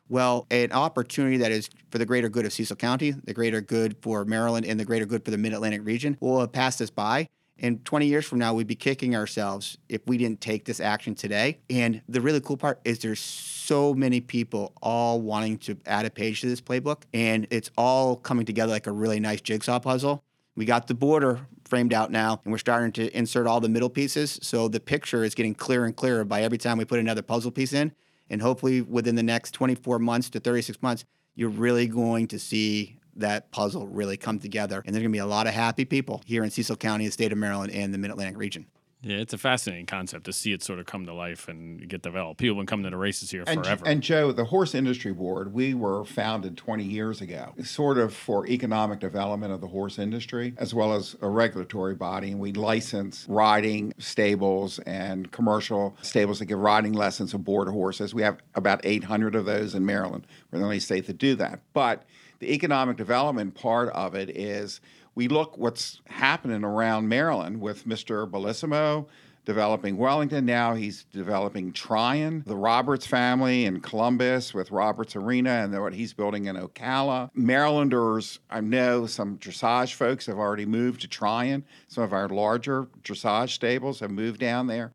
well, 0.09 0.47
an 0.51 0.73
opportunity 0.73 1.37
that 1.39 1.53
is 1.53 1.69
for 1.91 1.99
the 1.99 2.07
greater 2.07 2.31
good 2.31 2.47
of 2.47 2.53
Cecil 2.55 2.77
County, 2.77 3.11
the 3.11 3.35
greater 3.35 3.61
good 3.61 3.97
for 4.01 4.25
Maryland, 4.25 4.65
and 4.65 4.81
the 4.81 4.85
greater 4.85 5.07
good 5.07 5.25
for 5.25 5.31
the 5.31 5.39
Mid 5.39 5.53
Atlantic 5.53 5.85
region 5.85 6.17
will 6.21 6.41
have 6.41 6.53
passed 6.53 6.81
us 6.81 6.91
by. 6.91 7.29
And 7.59 7.85
20 7.85 8.07
years 8.07 8.27
from 8.27 8.39
now, 8.39 8.55
we'd 8.55 8.67
be 8.67 8.75
kicking 8.75 9.15
ourselves 9.15 9.79
if 9.89 10.01
we 10.07 10.19
didn't 10.19 10.41
take 10.41 10.65
this 10.65 10.81
action 10.81 11.15
today. 11.15 11.59
And 11.71 12.03
the 12.09 12.21
really 12.21 12.41
cool 12.41 12.57
part 12.57 12.81
is 12.85 12.99
there's 12.99 13.21
so 13.21 13.95
many 13.95 14.21
people 14.21 14.73
all 14.83 15.21
wanting 15.21 15.59
to 15.59 15.77
add 15.87 16.05
a 16.05 16.11
page 16.11 16.41
to 16.41 16.49
this 16.49 16.61
playbook, 16.61 17.03
and 17.15 17.47
it's 17.51 17.71
all 17.77 18.17
coming 18.17 18.45
together 18.47 18.73
like 18.73 18.87
a 18.87 18.93
really 18.93 19.21
nice 19.21 19.41
jigsaw 19.41 19.79
puzzle. 19.79 20.25
We 20.57 20.65
got 20.65 20.87
the 20.87 20.95
border 20.95 21.47
framed 21.65 21.95
out 21.95 22.11
now, 22.11 22.41
and 22.45 22.53
we're 22.53 22.59
starting 22.59 22.93
to 22.93 23.17
insert 23.17 23.47
all 23.47 23.61
the 23.61 23.69
middle 23.69 23.89
pieces. 23.89 24.39
So 24.43 24.69
the 24.69 24.81
picture 24.81 25.25
is 25.25 25.35
getting 25.35 25.55
clearer 25.55 25.87
and 25.87 25.97
clearer 25.97 26.25
by 26.25 26.43
every 26.43 26.59
time 26.59 26.79
we 26.79 26.85
put 26.85 26.99
another 26.99 27.23
puzzle 27.23 27.51
piece 27.51 27.73
in. 27.73 27.93
And 28.29 28.43
hopefully, 28.43 28.81
within 28.83 29.15
the 29.15 29.23
next 29.23 29.53
24 29.53 29.99
months 29.99 30.31
to 30.31 30.41
36 30.41 30.83
months, 30.83 31.05
you're 31.35 31.49
really 31.49 31.87
going 31.87 32.29
to 32.29 32.39
see 32.39 32.99
that 33.17 33.51
puzzle 33.51 33.87
really 33.87 34.17
come 34.17 34.39
together. 34.39 34.83
And 34.85 34.95
there's 34.95 35.03
going 35.03 35.13
to 35.13 35.17
be 35.17 35.19
a 35.19 35.27
lot 35.27 35.47
of 35.47 35.55
happy 35.55 35.85
people 35.85 36.23
here 36.25 36.45
in 36.45 36.51
Cecil 36.51 36.77
County, 36.77 37.07
the 37.07 37.13
state 37.13 37.33
of 37.33 37.39
Maryland, 37.39 37.73
and 37.73 37.93
the 37.93 37.99
Mid 37.99 38.11
Atlantic 38.11 38.39
region. 38.39 38.67
Yeah, 39.05 39.17
it's 39.17 39.33
a 39.33 39.39
fascinating 39.39 39.87
concept 39.87 40.27
to 40.27 40.33
see 40.33 40.53
it 40.53 40.63
sort 40.63 40.79
of 40.79 40.87
come 40.87 41.07
to 41.07 41.13
life 41.13 41.49
and 41.49 41.89
get 41.89 42.03
developed. 42.03 42.39
People 42.39 42.55
have 42.55 42.61
been 42.61 42.67
coming 42.67 42.85
to 42.85 42.91
the 42.91 42.97
races 42.97 43.33
here 43.33 43.43
and, 43.49 43.65
forever. 43.65 43.85
And 43.85 44.01
Joe, 44.01 44.31
the 44.31 44.45
Horse 44.45 44.77
Industry 44.77 45.13
Board, 45.13 45.53
we 45.53 45.75
were 45.75 46.05
founded 46.05 46.57
20 46.57 46.85
years 46.85 47.21
ago, 47.21 47.53
sort 47.65 47.99
of 47.99 48.15
for 48.15 48.47
economic 48.47 49.01
development 49.01 49.53
of 49.53 49.61
the 49.61 49.67
horse 49.67 49.99
industry, 49.99 50.55
as 50.57 50.73
well 50.73 50.93
as 50.95 51.17
a 51.21 51.29
regulatory 51.29 51.97
body. 51.97 52.31
And 52.31 52.39
we 52.39 52.53
license 52.53 53.27
riding 53.29 53.93
stables 53.99 54.79
and 54.81 55.33
commercial 55.33 55.97
stables 56.03 56.39
that 56.39 56.47
give 56.47 56.61
riding 56.61 56.93
lessons 56.93 57.35
aboard 57.35 57.67
horses. 57.69 58.15
We 58.15 58.23
have 58.23 58.39
about 58.55 58.83
800 58.85 59.35
of 59.35 59.47
those 59.47 59.75
in 59.75 59.85
Maryland. 59.85 60.29
We're 60.53 60.61
the 60.61 60.65
only 60.65 60.79
state 60.79 61.09
that 61.09 61.19
do 61.19 61.35
that. 61.37 61.59
But 61.73 62.05
the 62.43 62.53
economic 62.53 62.97
development 62.97 63.55
part 63.55 63.89
of 63.91 64.17
it 64.17 64.29
is 64.37 64.81
we 65.15 65.29
look 65.29 65.57
what's 65.57 66.01
happening 66.09 66.65
around 66.65 67.09
Maryland 67.09 67.61
with 67.61 67.87
Mr. 67.87 68.29
Bellissimo 68.29 69.07
developing 69.45 69.97
Wellington. 69.97 70.45
Now 70.45 70.75
he's 70.75 71.05
developing 71.13 71.73
Tryon, 71.73 72.43
the 72.45 72.57
Roberts 72.57 73.07
family 73.07 73.65
in 73.65 73.81
Columbus 73.81 74.53
with 74.55 74.73
Roberts 74.73 75.15
Arena, 75.15 75.51
and 75.51 75.81
what 75.81 75.95
he's 75.95 76.13
building 76.15 76.47
in 76.47 76.57
Ocala. 76.57 77.31
Marylanders, 77.33 78.41
I 78.51 78.61
know 78.61 79.07
some 79.07 79.39
dressage 79.39 79.95
folks 79.95 80.27
have 80.27 80.39
already 80.39 80.67
moved 80.67 81.03
to 81.03 81.09
Tryon. 81.09 81.65
Some 81.87 82.03
of 82.03 82.13
our 82.13 82.29
larger 82.29 82.89
dressage 83.05 83.51
stables 83.51 84.01
have 84.01 84.11
moved 84.11 84.41
down 84.41 84.67
there. 84.67 84.95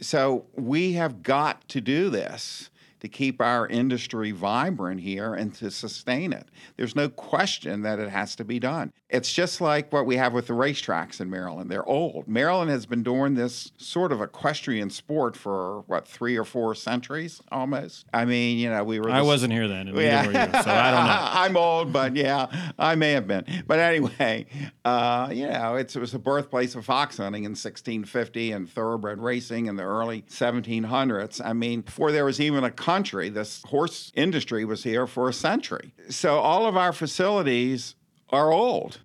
So 0.00 0.46
we 0.54 0.94
have 0.94 1.22
got 1.22 1.68
to 1.68 1.82
do 1.82 2.08
this 2.08 2.70
to 3.00 3.08
keep 3.08 3.40
our 3.40 3.66
industry 3.66 4.30
vibrant 4.30 5.00
here 5.00 5.34
and 5.34 5.54
to 5.54 5.70
sustain 5.70 6.32
it. 6.32 6.48
There's 6.76 6.96
no 6.96 7.08
question 7.08 7.82
that 7.82 7.98
it 7.98 8.08
has 8.08 8.36
to 8.36 8.44
be 8.44 8.58
done. 8.58 8.92
It's 9.08 9.32
just 9.32 9.60
like 9.60 9.92
what 9.92 10.04
we 10.04 10.16
have 10.16 10.32
with 10.32 10.48
the 10.48 10.52
racetracks 10.52 11.20
in 11.20 11.30
Maryland. 11.30 11.70
They're 11.70 11.88
old. 11.88 12.26
Maryland 12.26 12.70
has 12.70 12.86
been 12.86 13.02
doing 13.02 13.34
this 13.34 13.70
sort 13.76 14.10
of 14.10 14.20
equestrian 14.20 14.90
sport 14.90 15.36
for 15.36 15.82
what 15.86 16.08
three 16.08 16.36
or 16.36 16.44
four 16.44 16.74
centuries 16.74 17.40
almost. 17.52 18.06
I 18.12 18.24
mean, 18.24 18.58
you 18.58 18.68
know, 18.68 18.82
we 18.82 18.98
were. 18.98 19.10
I 19.10 19.22
wasn't 19.22 19.52
here 19.52 19.68
then, 19.68 19.88
and 19.88 19.96
yeah. 19.96 20.24
you, 20.24 20.32
so 20.32 20.70
I 20.70 20.90
don't 20.90 21.06
know. 21.06 21.28
I'm 21.40 21.56
old, 21.56 21.92
but 21.92 22.16
yeah, 22.16 22.72
I 22.78 22.96
may 22.96 23.12
have 23.12 23.28
been. 23.28 23.44
But 23.66 23.78
anyway, 23.78 24.46
uh, 24.84 25.30
you 25.32 25.46
know, 25.46 25.76
it 25.76 25.94
was 25.94 26.12
the 26.12 26.18
birthplace 26.18 26.74
of 26.74 26.84
fox 26.84 27.18
hunting 27.18 27.44
in 27.44 27.52
1650 27.52 28.52
and 28.52 28.68
thoroughbred 28.68 29.20
racing 29.20 29.66
in 29.66 29.76
the 29.76 29.84
early 29.84 30.22
1700s. 30.22 31.40
I 31.44 31.52
mean, 31.52 31.82
before 31.82 32.10
there 32.10 32.24
was 32.24 32.40
even 32.40 32.64
a 32.64 32.70
country, 32.86 33.28
this 33.28 33.62
horse 33.64 34.12
industry 34.14 34.64
was 34.64 34.84
here 34.84 35.08
for 35.08 35.28
a 35.28 35.32
century. 35.32 35.92
So 36.08 36.38
all 36.38 36.66
of 36.66 36.76
our 36.76 36.92
facilities 36.92 37.96
are 38.30 38.52
old. 38.52 39.00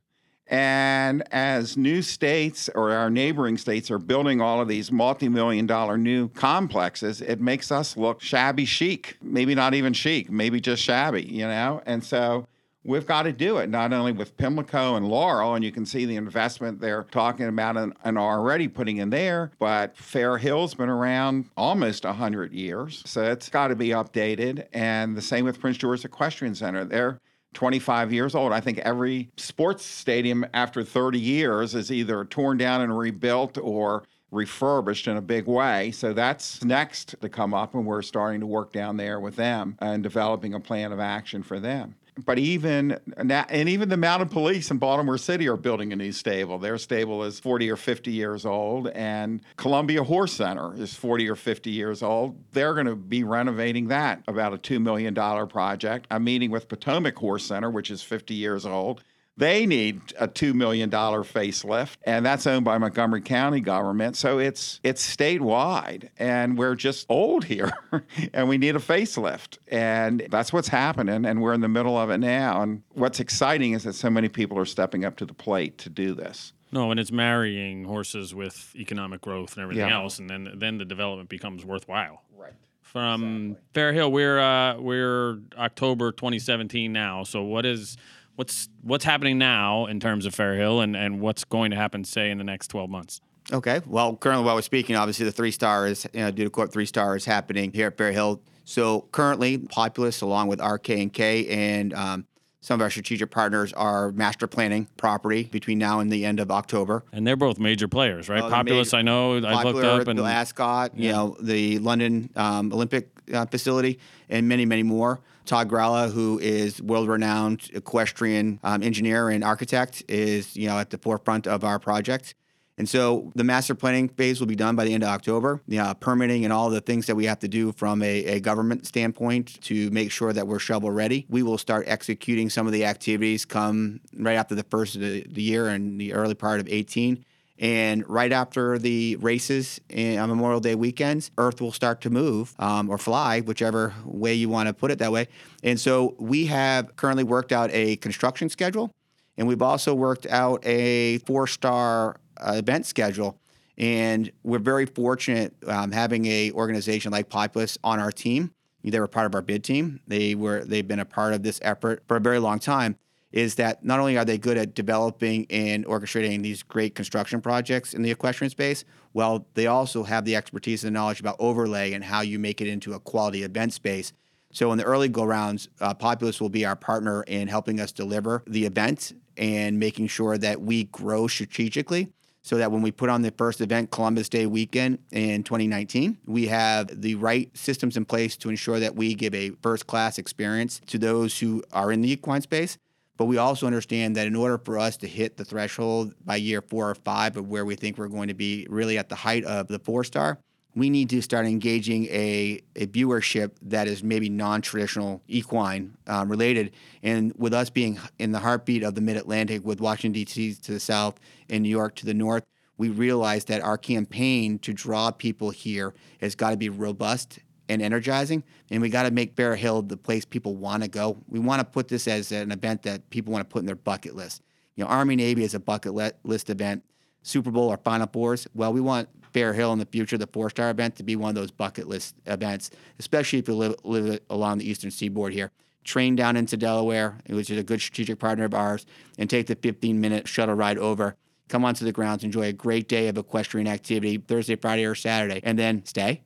And 0.45 1.23
as 1.33 1.75
new 1.77 2.03
states 2.03 2.69
or 2.75 2.91
our 2.91 3.09
neighboring 3.09 3.57
states 3.57 3.89
are 3.89 3.97
building 3.97 4.39
all 4.39 4.61
of 4.61 4.67
these 4.67 4.91
multi 4.91 5.29
million 5.29 5.65
dollar 5.65 5.97
new 5.97 6.29
complexes, 6.29 7.21
it 7.21 7.41
makes 7.41 7.71
us 7.71 7.97
look 7.97 8.21
shabby 8.21 8.65
chic. 8.65 9.17
Maybe 9.19 9.55
not 9.55 9.73
even 9.73 9.93
chic, 9.93 10.29
maybe 10.29 10.61
just 10.61 10.83
shabby, 10.83 11.23
you 11.23 11.47
know? 11.47 11.81
And 11.87 12.03
so 12.03 12.45
we've 12.83 13.05
got 13.05 13.23
to 13.23 13.31
do 13.31 13.57
it, 13.57 13.69
not 13.69 13.93
only 13.93 14.11
with 14.11 14.35
Pimlico 14.37 14.95
and 14.95 15.07
Laurel, 15.07 15.55
and 15.55 15.63
you 15.63 15.71
can 15.71 15.85
see 15.85 16.05
the 16.05 16.15
investment 16.15 16.79
they're 16.79 17.03
talking 17.03 17.47
about 17.47 17.77
and, 17.77 17.93
and 18.03 18.17
already 18.17 18.67
putting 18.67 18.97
in 18.97 19.09
there, 19.09 19.51
but 19.59 19.95
Fair 19.95 20.37
Hill's 20.37 20.73
been 20.73 20.89
around 20.89 21.49
almost 21.55 22.05
100 22.05 22.53
years. 22.53 23.03
So 23.05 23.23
it's 23.23 23.49
got 23.49 23.67
to 23.67 23.75
be 23.75 23.89
updated. 23.89 24.67
And 24.73 25.15
the 25.15 25.21
same 25.21 25.45
with 25.45 25.59
Prince 25.59 25.77
George 25.77 26.03
Equestrian 26.03 26.55
Center. 26.55 26.85
They're 26.85 27.19
25 27.53 28.13
years 28.13 28.33
old. 28.33 28.53
I 28.53 28.61
think 28.61 28.79
every 28.79 29.29
sports 29.37 29.83
stadium 29.83 30.45
after 30.53 30.83
30 30.83 31.19
years 31.19 31.75
is 31.75 31.91
either 31.91 32.23
torn 32.25 32.57
down 32.57 32.81
and 32.81 32.97
rebuilt 32.97 33.57
or 33.61 34.03
refurbished 34.31 35.07
in 35.07 35.17
a 35.17 35.21
big 35.21 35.45
way. 35.45 35.91
So 35.91 36.13
that's 36.13 36.63
next 36.63 37.15
to 37.21 37.27
come 37.27 37.53
up, 37.53 37.75
and 37.75 37.85
we're 37.85 38.01
starting 38.01 38.39
to 38.39 38.45
work 38.45 38.71
down 38.71 38.95
there 38.95 39.19
with 39.19 39.35
them 39.35 39.75
and 39.79 40.01
developing 40.01 40.53
a 40.53 40.59
plan 40.59 40.93
of 40.93 41.01
action 41.01 41.43
for 41.43 41.59
them. 41.59 41.95
But 42.25 42.39
even 42.39 42.99
now, 43.23 43.45
and 43.47 43.69
even 43.69 43.87
the 43.87 43.97
mounted 43.97 44.31
police 44.31 44.69
in 44.69 44.77
Baltimore 44.77 45.17
City 45.17 45.47
are 45.47 45.55
building 45.55 45.93
a 45.93 45.95
new 45.95 46.11
stable. 46.11 46.59
Their 46.59 46.77
stable 46.77 47.23
is 47.23 47.39
40 47.39 47.71
or 47.71 47.77
50 47.77 48.11
years 48.11 48.45
old, 48.45 48.89
and 48.89 49.39
Columbia 49.55 50.03
Horse 50.03 50.33
Center 50.33 50.75
is 50.75 50.93
40 50.93 51.29
or 51.29 51.35
50 51.35 51.69
years 51.69 52.03
old. 52.03 52.35
They're 52.51 52.73
going 52.73 52.87
to 52.87 52.97
be 52.97 53.23
renovating 53.23 53.87
that, 53.87 54.23
about 54.27 54.53
a 54.53 54.57
$2 54.57 54.81
million 54.81 55.15
project. 55.47 56.07
I'm 56.11 56.25
meeting 56.25 56.51
with 56.51 56.67
Potomac 56.67 57.15
Horse 57.15 57.45
Center, 57.45 57.69
which 57.69 57.89
is 57.89 58.03
50 58.03 58.33
years 58.33 58.65
old. 58.65 59.03
They 59.37 59.65
need 59.65 60.01
a 60.19 60.27
$2 60.27 60.53
million 60.53 60.89
facelift, 60.89 61.97
and 62.03 62.25
that's 62.25 62.45
owned 62.45 62.65
by 62.65 62.77
Montgomery 62.77 63.21
County 63.21 63.61
government. 63.61 64.17
So 64.17 64.39
it's 64.39 64.79
it's 64.83 65.03
statewide, 65.03 66.09
and 66.19 66.57
we're 66.57 66.75
just 66.75 67.05
old 67.09 67.45
here, 67.45 67.71
and 68.33 68.49
we 68.49 68.57
need 68.57 68.75
a 68.75 68.79
facelift. 68.79 69.57
And 69.69 70.27
that's 70.29 70.51
what's 70.51 70.67
happening, 70.67 71.25
and 71.25 71.41
we're 71.41 71.53
in 71.53 71.61
the 71.61 71.69
middle 71.69 71.97
of 71.97 72.09
it 72.09 72.19
now. 72.19 72.61
And 72.61 72.83
what's 72.89 73.19
exciting 73.19 73.73
is 73.73 73.83
that 73.85 73.93
so 73.93 74.09
many 74.09 74.27
people 74.27 74.59
are 74.59 74.65
stepping 74.65 75.05
up 75.05 75.15
to 75.17 75.25
the 75.25 75.33
plate 75.33 75.77
to 75.79 75.89
do 75.89 76.13
this. 76.13 76.53
No, 76.73 76.91
and 76.91 76.99
it's 76.99 77.11
marrying 77.11 77.83
horses 77.83 78.33
with 78.33 78.73
economic 78.75 79.21
growth 79.21 79.55
and 79.55 79.63
everything 79.63 79.89
yeah. 79.89 80.01
else, 80.01 80.19
and 80.19 80.29
then 80.29 80.51
then 80.55 80.77
the 80.77 80.85
development 80.85 81.29
becomes 81.29 81.65
worthwhile. 81.65 82.21
Right. 82.35 82.53
From 82.81 83.23
exactly. 83.23 83.67
Fair 83.73 83.93
Hill, 83.93 84.11
we're 84.11 84.39
uh, 84.39 84.77
we're 84.77 85.39
October 85.57 86.11
2017 86.11 86.91
now. 86.91 87.23
So 87.23 87.43
what 87.43 87.65
is 87.65 87.97
what's 88.41 88.69
what's 88.81 89.05
happening 89.05 89.37
now 89.37 89.85
in 89.85 89.99
terms 89.99 90.25
of 90.25 90.33
Fair 90.33 90.55
Hill 90.55 90.81
and, 90.81 90.95
and 90.95 91.21
what's 91.21 91.43
going 91.43 91.69
to 91.69 91.77
happen, 91.77 92.03
say, 92.03 92.31
in 92.31 92.39
the 92.39 92.43
next 92.43 92.69
12 92.69 92.89
months? 92.89 93.21
Okay. 93.53 93.81
Well, 93.85 94.15
currently, 94.15 94.43
while 94.43 94.55
we're 94.55 94.63
speaking, 94.63 94.95
obviously 94.95 95.25
the 95.25 95.31
three 95.31 95.51
stars, 95.51 96.07
you 96.11 96.21
know, 96.21 96.31
Dutta 96.31 96.51
Corp 96.51 96.73
three 96.73 96.87
stars 96.87 97.23
happening 97.23 97.71
here 97.71 97.87
at 97.87 97.97
Fair 97.99 98.11
Hill. 98.11 98.41
So 98.65 99.01
currently, 99.11 99.59
Populous, 99.59 100.21
along 100.21 100.47
with 100.47 100.59
RK 100.59 100.89
and 100.89 101.13
K, 101.13 101.45
and 101.49 101.93
um, 101.93 102.25
some 102.61 102.79
of 102.79 102.81
our 102.81 102.89
strategic 102.89 103.29
partners 103.29 103.73
are 103.73 104.11
master 104.11 104.47
planning 104.47 104.87
property 104.97 105.43
between 105.43 105.77
now 105.77 105.99
and 105.99 106.11
the 106.11 106.25
end 106.25 106.39
of 106.39 106.49
October. 106.49 107.03
And 107.11 107.27
they're 107.27 107.35
both 107.35 107.59
major 107.59 107.87
players, 107.87 108.27
right? 108.27 108.41
Oh, 108.41 108.49
Populous, 108.49 108.91
major, 108.91 108.97
I 108.97 109.01
know, 109.03 109.37
I 109.37 109.61
looked 109.61 109.85
up. 109.85 110.07
and 110.07 110.19
Ascot, 110.19 110.93
yeah. 110.95 111.05
you 111.05 111.11
know, 111.11 111.37
the 111.39 111.77
London 111.77 112.31
um, 112.35 112.73
Olympic 112.73 113.09
uh, 113.31 113.45
facility, 113.45 113.99
and 114.29 114.47
many, 114.47 114.65
many 114.65 114.81
more. 114.81 115.19
Todd 115.45 115.69
Gralla, 115.69 116.11
who 116.11 116.39
is 116.39 116.81
world-renowned 116.81 117.69
equestrian 117.73 118.59
um, 118.63 118.83
engineer 118.83 119.29
and 119.29 119.43
architect, 119.43 120.03
is 120.07 120.55
you 120.55 120.67
know 120.67 120.77
at 120.77 120.89
the 120.89 120.97
forefront 120.97 121.47
of 121.47 121.63
our 121.63 121.79
project. 121.79 122.35
And 122.77 122.89
so 122.89 123.31
the 123.35 123.43
master 123.43 123.75
planning 123.75 124.09
phase 124.09 124.39
will 124.39 124.47
be 124.47 124.55
done 124.55 124.75
by 124.75 124.85
the 124.85 124.93
end 124.95 125.03
of 125.03 125.09
October. 125.09 125.61
Uh, 125.77 125.93
permitting 125.93 126.45
and 126.45 126.51
all 126.51 126.69
the 126.69 126.81
things 126.81 127.05
that 127.05 127.15
we 127.15 127.25
have 127.25 127.37
to 127.39 127.47
do 127.47 127.71
from 127.73 128.01
a, 128.01 128.25
a 128.25 128.39
government 128.39 128.87
standpoint 128.87 129.61
to 129.61 129.91
make 129.91 130.09
sure 130.09 130.33
that 130.33 130.47
we're 130.47 130.57
shovel 130.57 130.89
ready. 130.89 131.27
We 131.29 131.43
will 131.43 131.59
start 131.59 131.83
executing 131.87 132.49
some 132.49 132.65
of 132.65 132.73
the 132.73 132.85
activities 132.85 133.45
come 133.45 133.99
right 134.17 134.33
after 134.33 134.55
the 134.55 134.63
first 134.63 134.95
of 134.95 135.01
the, 135.01 135.23
the 135.29 135.43
year 135.43 135.67
and 135.67 136.01
the 136.01 136.13
early 136.13 136.33
part 136.33 136.59
of 136.59 136.67
18. 136.67 137.23
And 137.61 138.03
right 138.09 138.31
after 138.31 138.79
the 138.79 139.17
races 139.17 139.79
on 139.95 140.27
Memorial 140.27 140.59
Day 140.59 140.73
weekends, 140.73 141.29
Earth 141.37 141.61
will 141.61 141.71
start 141.71 142.01
to 142.01 142.09
move 142.09 142.55
um, 142.57 142.89
or 142.89 142.97
fly, 142.97 143.41
whichever 143.41 143.93
way 144.03 144.33
you 144.33 144.49
want 144.49 144.65
to 144.65 144.73
put 144.73 144.89
it 144.89 144.97
that 144.97 145.11
way. 145.11 145.27
And 145.63 145.79
so 145.79 146.15
we 146.17 146.47
have 146.47 146.95
currently 146.95 147.23
worked 147.23 147.51
out 147.51 147.69
a 147.71 147.97
construction 147.97 148.49
schedule, 148.49 148.91
and 149.37 149.47
we've 149.47 149.61
also 149.61 149.93
worked 149.93 150.25
out 150.25 150.65
a 150.65 151.19
four 151.19 151.45
star 151.45 152.17
uh, 152.37 152.53
event 152.55 152.87
schedule. 152.87 153.37
And 153.77 154.31
we're 154.43 154.59
very 154.59 154.87
fortunate 154.87 155.53
um, 155.67 155.91
having 155.91 156.25
a 156.25 156.51
organization 156.53 157.11
like 157.11 157.29
Populous 157.29 157.77
on 157.83 157.99
our 157.99 158.11
team. 158.11 158.51
They 158.83 158.99
were 158.99 159.07
part 159.07 159.27
of 159.27 159.35
our 159.35 159.43
bid 159.43 159.63
team. 159.63 159.99
They 160.07 160.33
were 160.33 160.65
they've 160.65 160.87
been 160.87 160.99
a 160.99 161.05
part 161.05 161.33
of 161.33 161.43
this 161.43 161.59
effort 161.61 162.01
for 162.07 162.17
a 162.17 162.19
very 162.19 162.39
long 162.39 162.57
time. 162.57 162.97
Is 163.31 163.55
that 163.55 163.83
not 163.83 163.99
only 163.99 164.17
are 164.17 164.25
they 164.25 164.37
good 164.37 164.57
at 164.57 164.75
developing 164.75 165.45
and 165.49 165.85
orchestrating 165.85 166.43
these 166.43 166.63
great 166.63 166.95
construction 166.95 167.41
projects 167.41 167.93
in 167.93 168.01
the 168.01 168.11
equestrian 168.11 168.49
space, 168.49 168.83
well, 169.13 169.47
they 169.53 169.67
also 169.67 170.03
have 170.03 170.25
the 170.25 170.35
expertise 170.35 170.83
and 170.83 170.93
knowledge 170.93 171.19
about 171.19 171.37
overlay 171.39 171.93
and 171.93 172.03
how 172.03 172.21
you 172.21 172.39
make 172.39 172.61
it 172.61 172.67
into 172.67 172.93
a 172.93 172.99
quality 172.99 173.43
event 173.43 173.73
space. 173.73 174.11
So 174.53 174.71
in 174.71 174.77
the 174.77 174.83
early 174.83 175.07
go 175.07 175.23
rounds, 175.23 175.69
uh, 175.79 175.93
Populous 175.93 176.41
will 176.41 176.49
be 176.49 176.65
our 176.65 176.75
partner 176.75 177.23
in 177.23 177.47
helping 177.47 177.79
us 177.79 177.91
deliver 177.91 178.43
the 178.47 178.65
event 178.65 179.13
and 179.37 179.79
making 179.79 180.07
sure 180.07 180.37
that 180.37 180.61
we 180.61 180.85
grow 180.85 181.27
strategically 181.27 182.11
so 182.43 182.57
that 182.57 182.71
when 182.71 182.81
we 182.81 182.91
put 182.91 183.09
on 183.09 183.21
the 183.21 183.31
first 183.31 183.61
event, 183.61 183.91
Columbus 183.91 184.27
Day 184.27 184.45
weekend 184.45 184.99
in 185.11 185.43
2019, 185.43 186.17
we 186.25 186.47
have 186.47 187.01
the 187.01 187.15
right 187.15 187.55
systems 187.55 187.97
in 187.97 188.05
place 188.05 188.35
to 188.37 188.49
ensure 188.49 188.79
that 188.79 188.95
we 188.95 189.13
give 189.13 189.33
a 189.35 189.51
first 189.61 189.87
class 189.87 190.17
experience 190.17 190.81
to 190.87 190.97
those 190.97 191.39
who 191.39 191.63
are 191.71 191.91
in 191.91 192.01
the 192.01 192.11
equine 192.11 192.41
space. 192.41 192.77
But 193.21 193.25
we 193.25 193.37
also 193.37 193.67
understand 193.67 194.15
that 194.15 194.25
in 194.25 194.35
order 194.35 194.57
for 194.57 194.79
us 194.79 194.97
to 194.97 195.07
hit 195.07 195.37
the 195.37 195.45
threshold 195.45 196.15
by 196.25 196.37
year 196.37 196.59
four 196.59 196.89
or 196.89 196.95
five 196.95 197.37
of 197.37 197.47
where 197.47 197.65
we 197.65 197.75
think 197.75 197.99
we're 197.99 198.07
going 198.07 198.29
to 198.29 198.33
be 198.33 198.65
really 198.67 198.97
at 198.97 199.09
the 199.09 199.15
height 199.15 199.43
of 199.43 199.67
the 199.67 199.77
four 199.77 200.03
star, 200.03 200.39
we 200.73 200.89
need 200.89 201.07
to 201.11 201.21
start 201.21 201.45
engaging 201.45 202.05
a, 202.05 202.61
a 202.75 202.87
viewership 202.87 203.51
that 203.61 203.87
is 203.87 204.01
maybe 204.01 204.27
non-traditional 204.27 205.21
equine 205.27 205.95
um, 206.07 206.29
related. 206.29 206.71
And 207.03 207.31
with 207.37 207.53
us 207.53 207.69
being 207.69 207.99
in 208.17 208.31
the 208.31 208.39
heartbeat 208.39 208.81
of 208.81 208.95
the 208.95 209.01
Mid-Atlantic, 209.01 209.63
with 209.63 209.81
Washington 209.81 210.13
D.C. 210.13 210.55
to 210.55 210.71
the 210.71 210.79
south 210.79 211.19
and 211.47 211.61
New 211.61 211.69
York 211.69 211.93
to 211.97 212.07
the 212.07 212.15
north, 212.15 212.43
we 212.79 212.89
realize 212.89 213.45
that 213.45 213.61
our 213.61 213.77
campaign 213.77 214.57
to 214.57 214.73
draw 214.73 215.11
people 215.11 215.51
here 215.51 215.93
has 216.21 216.33
got 216.33 216.49
to 216.49 216.57
be 216.57 216.69
robust 216.69 217.37
and 217.71 217.81
energizing, 217.81 218.43
and 218.69 218.81
we 218.81 218.89
got 218.89 219.03
to 219.03 219.11
make 219.11 219.35
Fair 219.35 219.55
Hill 219.55 219.81
the 219.81 219.97
place 219.97 220.25
people 220.25 220.55
want 220.55 220.83
to 220.83 220.89
go. 220.89 221.17
We 221.27 221.39
want 221.39 221.61
to 221.61 221.65
put 221.65 221.87
this 221.87 222.07
as 222.07 222.31
an 222.31 222.51
event 222.51 222.83
that 222.83 223.09
people 223.09 223.31
want 223.31 223.47
to 223.47 223.51
put 223.51 223.59
in 223.59 223.65
their 223.65 223.75
bucket 223.75 224.15
list. 224.15 224.41
You 224.75 224.83
know, 224.83 224.89
Army 224.89 225.15
Navy 225.15 225.43
is 225.43 225.53
a 225.53 225.59
bucket 225.59 225.93
list 226.23 226.49
event. 226.49 226.83
Super 227.23 227.51
Bowl 227.51 227.69
or 227.69 227.77
Final 227.77 228.07
Fours. 228.07 228.47
Well, 228.55 228.73
we 228.73 228.81
want 228.81 229.07
Fair 229.31 229.53
Hill 229.53 229.71
in 229.73 229.79
the 229.79 229.85
future, 229.85 230.17
the 230.17 230.27
four 230.27 230.49
star 230.49 230.69
event, 230.69 230.95
to 230.95 231.03
be 231.03 231.15
one 231.15 231.29
of 231.29 231.35
those 231.35 231.51
bucket 231.51 231.87
list 231.87 232.15
events, 232.25 232.71
especially 232.99 233.39
if 233.39 233.47
you 233.47 233.53
live, 233.53 233.75
live 233.83 234.19
along 234.29 234.57
the 234.57 234.69
eastern 234.69 234.91
seaboard 234.91 235.33
here. 235.33 235.51
Train 235.83 236.15
down 236.15 236.35
into 236.35 236.57
Delaware, 236.57 237.19
which 237.29 237.49
is 237.49 237.57
a 237.57 237.63
good 237.63 237.79
strategic 237.79 238.19
partner 238.19 238.45
of 238.45 238.53
ours, 238.53 238.85
and 239.17 239.29
take 239.29 239.47
the 239.47 239.55
15 239.55 240.01
minute 240.01 240.27
shuttle 240.27 240.55
ride 240.55 240.77
over. 240.77 241.15
Come 241.47 241.63
onto 241.63 241.85
the 241.85 241.91
grounds, 241.91 242.23
enjoy 242.23 242.47
a 242.47 242.53
great 242.53 242.87
day 242.87 243.07
of 243.07 243.17
equestrian 243.17 243.67
activity 243.67 244.17
Thursday, 244.17 244.55
Friday, 244.55 244.85
or 244.85 244.95
Saturday, 244.95 245.41
and 245.43 245.59
then 245.59 245.85
stay 245.85 246.23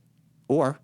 or 0.48 0.80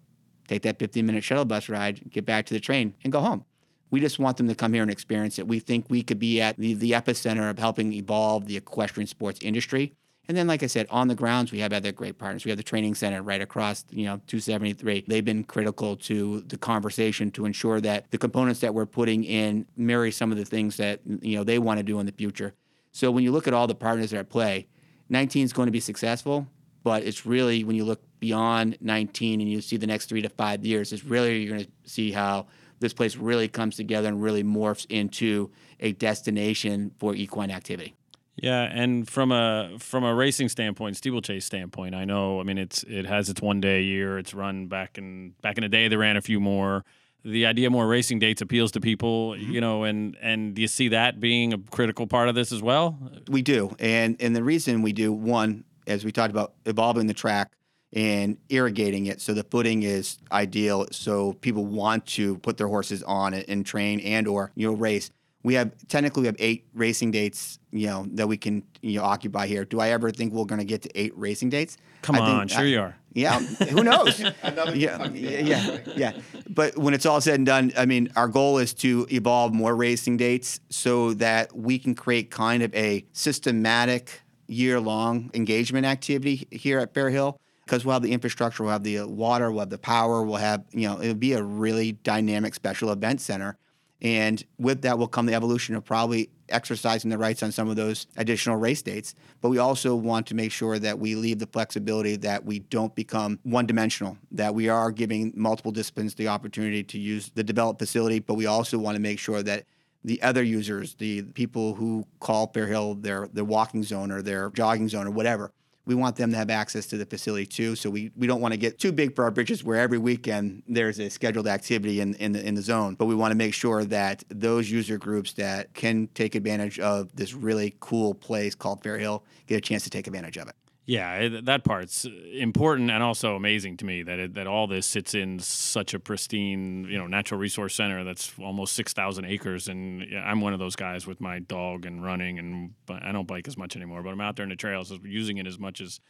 take 0.51 0.63
that 0.63 0.79
15 0.79 1.05
minute 1.05 1.24
shuttle 1.24 1.46
bus 1.46 1.70
ride, 1.70 2.10
get 2.12 2.25
back 2.25 2.46
to 2.48 2.53
the 2.53 2.60
train, 2.60 2.93
and 3.03 3.12
go 3.12 3.20
home. 3.20 3.46
We 3.89 4.00
just 4.00 4.20
want 4.20 4.38
them 4.38 4.48
to 4.48 4.55
come 4.55 4.74
here 4.74 4.84
and 4.84 4.91
experience 4.91 5.38
it. 5.38 5.48
We 5.48 5.60
think 5.60 5.88
we 5.89 6.01
could 6.01 6.20
be 6.20 6.41
at 6.41 6.58
the, 6.58 6.74
the 6.74 6.91
epicenter 6.91 7.50
of 7.50 7.60
helping 7.60 7.91
evolve 7.93 8.46
the 8.46 8.58
equestrian 8.58 9.08
sports 9.08 9.39
industry 9.41 9.96
and 10.31 10.38
then, 10.38 10.48
like 10.48 10.63
I 10.63 10.67
said, 10.67 10.88
on 10.89 11.10
the 11.10 11.15
grounds, 11.15 11.51
we 11.51 11.60
have 11.60 11.74
other 11.74 11.91
great 11.91 12.17
partners. 12.17 12.46
We 12.46 12.51
have 12.51 12.58
the 12.58 12.63
training 12.63 12.96
center 12.96 13.22
right 13.22 13.41
across, 13.41 13.84
you 13.89 14.05
know, 14.05 14.22
273. 14.27 15.05
They've 15.05 15.25
been 15.25 15.43
critical 15.43 15.98
to 15.98 16.39
the 16.41 16.58
conversation 16.58 17.31
to 17.31 17.46
ensure 17.46 17.81
that 17.81 18.10
the 18.12 18.17
components 18.17 18.62
that 18.62 18.74
we're 18.74 18.86
putting 18.86 19.24
in 19.24 19.65
marry 19.75 20.10
some 20.10 20.31
of 20.31 20.38
the 20.38 20.46
things 20.46 20.77
that, 20.77 21.01
you 21.22 21.36
know, 21.36 21.43
they 21.43 21.60
want 21.60 21.79
to 21.79 21.83
do 21.83 22.00
in 22.00 22.05
the 22.05 22.11
future. 22.11 22.53
So 22.94 23.09
when 23.11 23.25
you 23.25 23.31
look 23.33 23.46
at 23.46 23.53
all 23.53 23.68
the 23.68 23.75
partners 23.75 24.11
that 24.11 24.18
are 24.18 24.20
at 24.22 24.29
play, 24.29 24.68
19 25.09 25.44
is 25.44 25.51
going 25.51 25.66
to 25.66 25.72
be 25.72 25.79
successful, 25.79 26.48
but 26.83 27.03
it's 27.03 27.25
really 27.25 27.63
when 27.63 27.75
you 27.75 27.85
look 27.85 28.01
beyond 28.20 28.77
19 28.81 29.41
and 29.41 29.50
you 29.50 29.61
see 29.61 29.77
the 29.77 29.87
next 29.87 30.07
three 30.07 30.22
to 30.22 30.29
five 30.29 30.65
years, 30.65 30.94
it's 30.94 31.03
really 31.03 31.44
you're 31.44 31.55
going 31.55 31.65
to 31.65 31.72
see 31.89 32.11
how 32.11 32.48
this 32.79 32.94
place 32.94 33.15
really 33.15 33.48
comes 33.48 33.75
together 33.75 34.07
and 34.07 34.22
really 34.22 34.44
morphs 34.44 34.85
into 34.89 35.51
a 35.79 35.94
destination 35.94 36.91
for 36.98 37.15
equine 37.15 37.51
activity. 37.51 37.96
Yeah, 38.35 38.63
and 38.63 39.07
from 39.07 39.31
a 39.31 39.75
from 39.77 40.03
a 40.03 40.15
racing 40.15 40.50
standpoint, 40.50 40.98
steeplechase 40.98 41.46
standpoint, 41.46 41.94
I 41.94 42.05
know. 42.05 42.39
I 42.39 42.44
mean, 42.44 42.57
it's 42.57 42.83
it 42.83 43.05
has 43.05 43.29
its 43.29 43.41
one 43.41 43.61
day 43.61 43.79
a 43.79 43.83
year. 43.83 44.17
It's 44.17 44.33
run 44.33 44.67
back 44.67 44.98
in 44.98 45.35
back 45.41 45.57
in 45.57 45.61
the 45.61 45.70
day. 45.70 45.87
They 45.87 45.96
ran 45.98 46.17
a 46.17 46.22
few 46.22 46.39
more. 46.39 46.83
The 47.24 47.46
idea 47.46 47.70
more 47.70 47.85
racing 47.85 48.17
dates 48.17 48.41
appeals 48.41 48.72
to 48.72 48.79
people, 48.79 49.31
mm-hmm. 49.31 49.51
you 49.51 49.61
know, 49.61 49.83
and 49.83 50.17
and 50.22 50.55
do 50.55 50.61
you 50.61 50.67
see 50.67 50.87
that 50.87 51.20
being 51.20 51.53
a 51.53 51.57
critical 51.59 52.07
part 52.07 52.29
of 52.29 52.35
this 52.35 52.51
as 52.51 52.63
well? 52.63 52.98
We 53.29 53.44
do, 53.44 53.75
and 53.79 54.20
and 54.20 54.35
the 54.35 54.44
reason 54.44 54.81
we 54.81 54.94
do 54.94 55.13
one, 55.13 55.63
as 55.87 56.05
we 56.05 56.11
talked 56.11 56.31
about, 56.31 56.53
evolving 56.65 57.07
the 57.07 57.13
track 57.13 57.51
and 57.94 58.37
irrigating 58.50 59.07
it 59.07 59.20
so 59.20 59.33
the 59.33 59.44
footing 59.44 59.83
is 59.83 60.17
ideal, 60.31 60.87
so 60.91 61.33
people 61.33 61.65
want 61.65 62.05
to 62.05 62.37
put 62.37 62.57
their 62.57 62.67
horses 62.67 63.03
on 63.03 63.33
it 63.33 63.48
and 63.50 63.65
train 63.65 64.00
and 64.01 64.27
or 64.27 64.51
you 64.55 64.67
know 64.67 64.74
race 64.74 65.11
we 65.44 65.55
have 65.55 65.72
technically 65.87 66.22
we 66.22 66.27
have 66.27 66.35
eight 66.39 66.67
racing 66.74 67.11
dates, 67.11 67.59
you 67.72 67.87
know, 67.87 68.05
that 68.13 68.27
we 68.27 68.37
can 68.37 68.63
you 68.81 69.00
know 69.00 69.05
occupy 69.05 69.48
here. 69.48 69.65
Do 69.65 69.79
I 69.79 69.89
ever 69.89 70.11
think 70.11 70.33
we're 70.33 70.46
going 70.46 70.59
to 70.59 70.65
get 70.65 70.83
to 70.83 70.89
eight 70.96 71.17
racing 71.17 71.50
dates? 71.50 71.77
Come 72.01 72.15
I 72.15 72.20
on, 72.20 72.48
sure 72.48 72.61
I, 72.61 72.65
you 72.65 72.79
are. 72.79 72.96
Yeah, 73.13 73.39
who 73.39 73.83
knows? 73.83 74.20
yeah, 74.74 75.07
yeah, 75.09 75.79
yeah. 75.96 76.13
But 76.50 76.77
when 76.77 76.94
it's 76.94 77.05
all 77.05 77.20
said 77.20 77.35
and 77.35 77.46
done, 77.46 77.74
I 77.77 77.85
mean, 77.85 78.11
our 78.15 78.27
goal 78.27 78.57
is 78.57 78.74
to 78.75 79.05
evolve 79.09 79.53
more 79.53 79.75
racing 79.75 80.17
dates 80.17 80.59
so 80.70 81.13
that 81.15 81.55
we 81.55 81.77
can 81.77 81.94
create 81.94 82.31
kind 82.31 82.63
of 82.63 82.74
a 82.74 83.05
systematic 83.11 84.22
year-long 84.51 85.31
engagement 85.33 85.85
activity 85.85 86.48
here 86.51 86.79
at 86.79 86.94
Fair 86.94 87.09
Hill 87.09 87.40
because 87.66 87.85
we'll 87.85 87.94
have 87.94 88.01
the 88.01 88.11
infrastructure, 88.11 88.64
we'll 88.64 88.74
have 88.74 88.83
the 88.83 89.00
uh, 89.00 89.07
water, 89.07 89.51
we'll 89.51 89.61
have 89.61 89.70
the 89.70 89.77
power, 89.77 90.24
we'll 90.24 90.35
have, 90.35 90.64
you 90.72 90.87
know, 90.87 91.01
it'll 91.01 91.16
be 91.16 91.33
a 91.33 91.44
really 91.44 91.94
dynamic 91.94 92.53
special 92.53 92.92
event 92.92 93.22
center 93.22 93.57
and 94.01 94.44
with 94.57 94.81
that 94.81 94.98
will 94.98 95.07
come 95.07 95.25
the 95.27 95.33
evolution 95.33 95.75
of 95.75 95.85
probably 95.85 96.29
exercising 96.50 97.09
the 97.09 97.18
rights 97.18 97.44
on 97.44 97.51
some 97.51 97.70
of 97.70 97.75
those 97.75 98.07
additional 98.18 98.57
race 98.57 98.81
dates. 98.81 99.14
But 99.42 99.50
we 99.50 99.59
also 99.59 99.96
want 99.96 100.27
to 100.27 100.35
make 100.35 100.51
sure 100.51 100.79
that 100.79 100.98
we 100.98 101.16
leave 101.16 101.40
the 101.40 101.48
flexibility 101.48 102.16
that 102.18 102.44
we 102.44 102.59
don't 102.59 102.94
become 102.96 103.40
one 103.44 103.68
dimensional, 103.68 104.18
that 104.31 104.53
we 104.53 104.70
are 104.70 104.92
giving 104.92 105.31
multiple 105.35 105.72
disciplines 105.72 106.16
the 106.16 106.27
opportunity 106.27 106.83
to 106.83 107.00
use 107.00 107.31
the 107.35 107.44
developed 107.44 107.79
facility, 107.79 108.20
but 108.20 108.33
we 108.33 108.48
also 108.48 108.77
want 108.77 108.96
to 108.96 109.01
make 109.01 109.20
sure 109.20 109.44
that 109.44 109.66
the 110.03 110.22
other 110.22 110.44
users, 110.44 110.96
the 110.96 111.22
people 111.22 111.75
who 111.75 112.05
call 112.20 112.48
Fair 112.48 112.68
Hill 112.68 112.96
their, 112.96 113.27
their 113.31 113.46
walking 113.46 113.83
zone 113.83 114.11
or 114.11 114.22
their 114.22 114.50
jogging 114.51 114.87
zone 114.87 115.07
or 115.07 115.11
whatever, 115.11 115.51
we 115.85 115.96
want 115.96 116.16
them 116.16 116.31
to 116.31 116.37
have 116.37 116.50
access 116.50 116.85
to 116.87 116.98
the 116.98 117.05
facility 117.05 117.46
too. 117.46 117.75
So 117.75 117.90
we, 117.90 118.11
we 118.16 118.27
don't 118.27 118.42
want 118.42 118.53
to 118.53 118.57
get 118.57 118.79
too 118.79 118.92
big 118.92 119.16
for 119.16 119.24
our 119.24 119.31
britches 119.31 119.64
where 119.64 119.77
every 119.77 119.98
weekend 119.98 120.64
there's 120.68 121.00
a 121.00 121.09
scheduled 121.09 121.48
activity 121.48 122.01
in, 122.01 122.14
in, 122.16 122.31
the, 122.33 122.46
in 122.46 122.55
the 122.55 122.61
zone. 122.61 122.96
But 122.96 123.05
we 123.05 123.16
want 123.16 123.31
to 123.31 123.35
make 123.35 123.53
sure 123.53 123.83
that 123.85 124.24
those 124.29 124.70
user 124.70 124.98
groups 124.98 125.33
that 125.33 125.74
can 125.74 126.07
take 126.14 126.35
advantage 126.35 126.79
of 126.79 127.16
this 127.16 127.33
really 127.33 127.75
cool 127.79 128.14
place 128.14 128.53
called 128.55 128.83
Fair 128.83 128.98
Hill 128.98 129.24
get 129.48 129.57
a 129.57 129.61
chance 129.61 129.83
to 129.83 129.90
take 129.90 130.07
advantage 130.07 130.37
of 130.37 130.48
it. 130.48 130.55
Yeah, 130.91 131.13
eh, 131.13 131.39
that 131.43 131.63
part's 131.63 132.05
uh, 132.05 132.09
important 132.33 132.91
and 132.91 133.01
also 133.01 133.37
amazing 133.37 133.77
to 133.77 133.85
me 133.85 134.03
that 134.03 134.19
it, 134.19 134.33
that 134.33 134.45
all 134.45 134.67
this 134.67 134.85
sits 134.85 135.15
in 135.15 135.39
such 135.39 135.93
a 135.93 135.99
pristine, 135.99 136.83
you 136.83 136.97
know, 136.97 137.07
natural 137.07 137.39
resource 137.39 137.75
center 137.75 138.03
that's 138.03 138.33
almost 138.39 138.75
six 138.75 138.91
thousand 138.91 139.23
acres. 139.23 139.69
And 139.69 140.05
I'm 140.13 140.41
one 140.41 140.51
of 140.51 140.59
those 140.59 140.75
guys 140.75 141.07
with 141.07 141.21
my 141.21 141.39
dog 141.39 141.85
and 141.85 142.03
running, 142.03 142.39
and 142.39 142.73
I 142.89 143.13
don't 143.13 143.25
bike 143.25 143.47
as 143.47 143.55
much 143.57 143.77
anymore, 143.77 144.03
but 144.03 144.09
I'm 144.09 144.19
out 144.19 144.35
there 144.35 144.43
in 144.43 144.49
the 144.49 144.57
trails, 144.57 144.91
using 145.01 145.37
it 145.37 145.47
as 145.47 145.57
much 145.57 145.79
as 145.79 146.01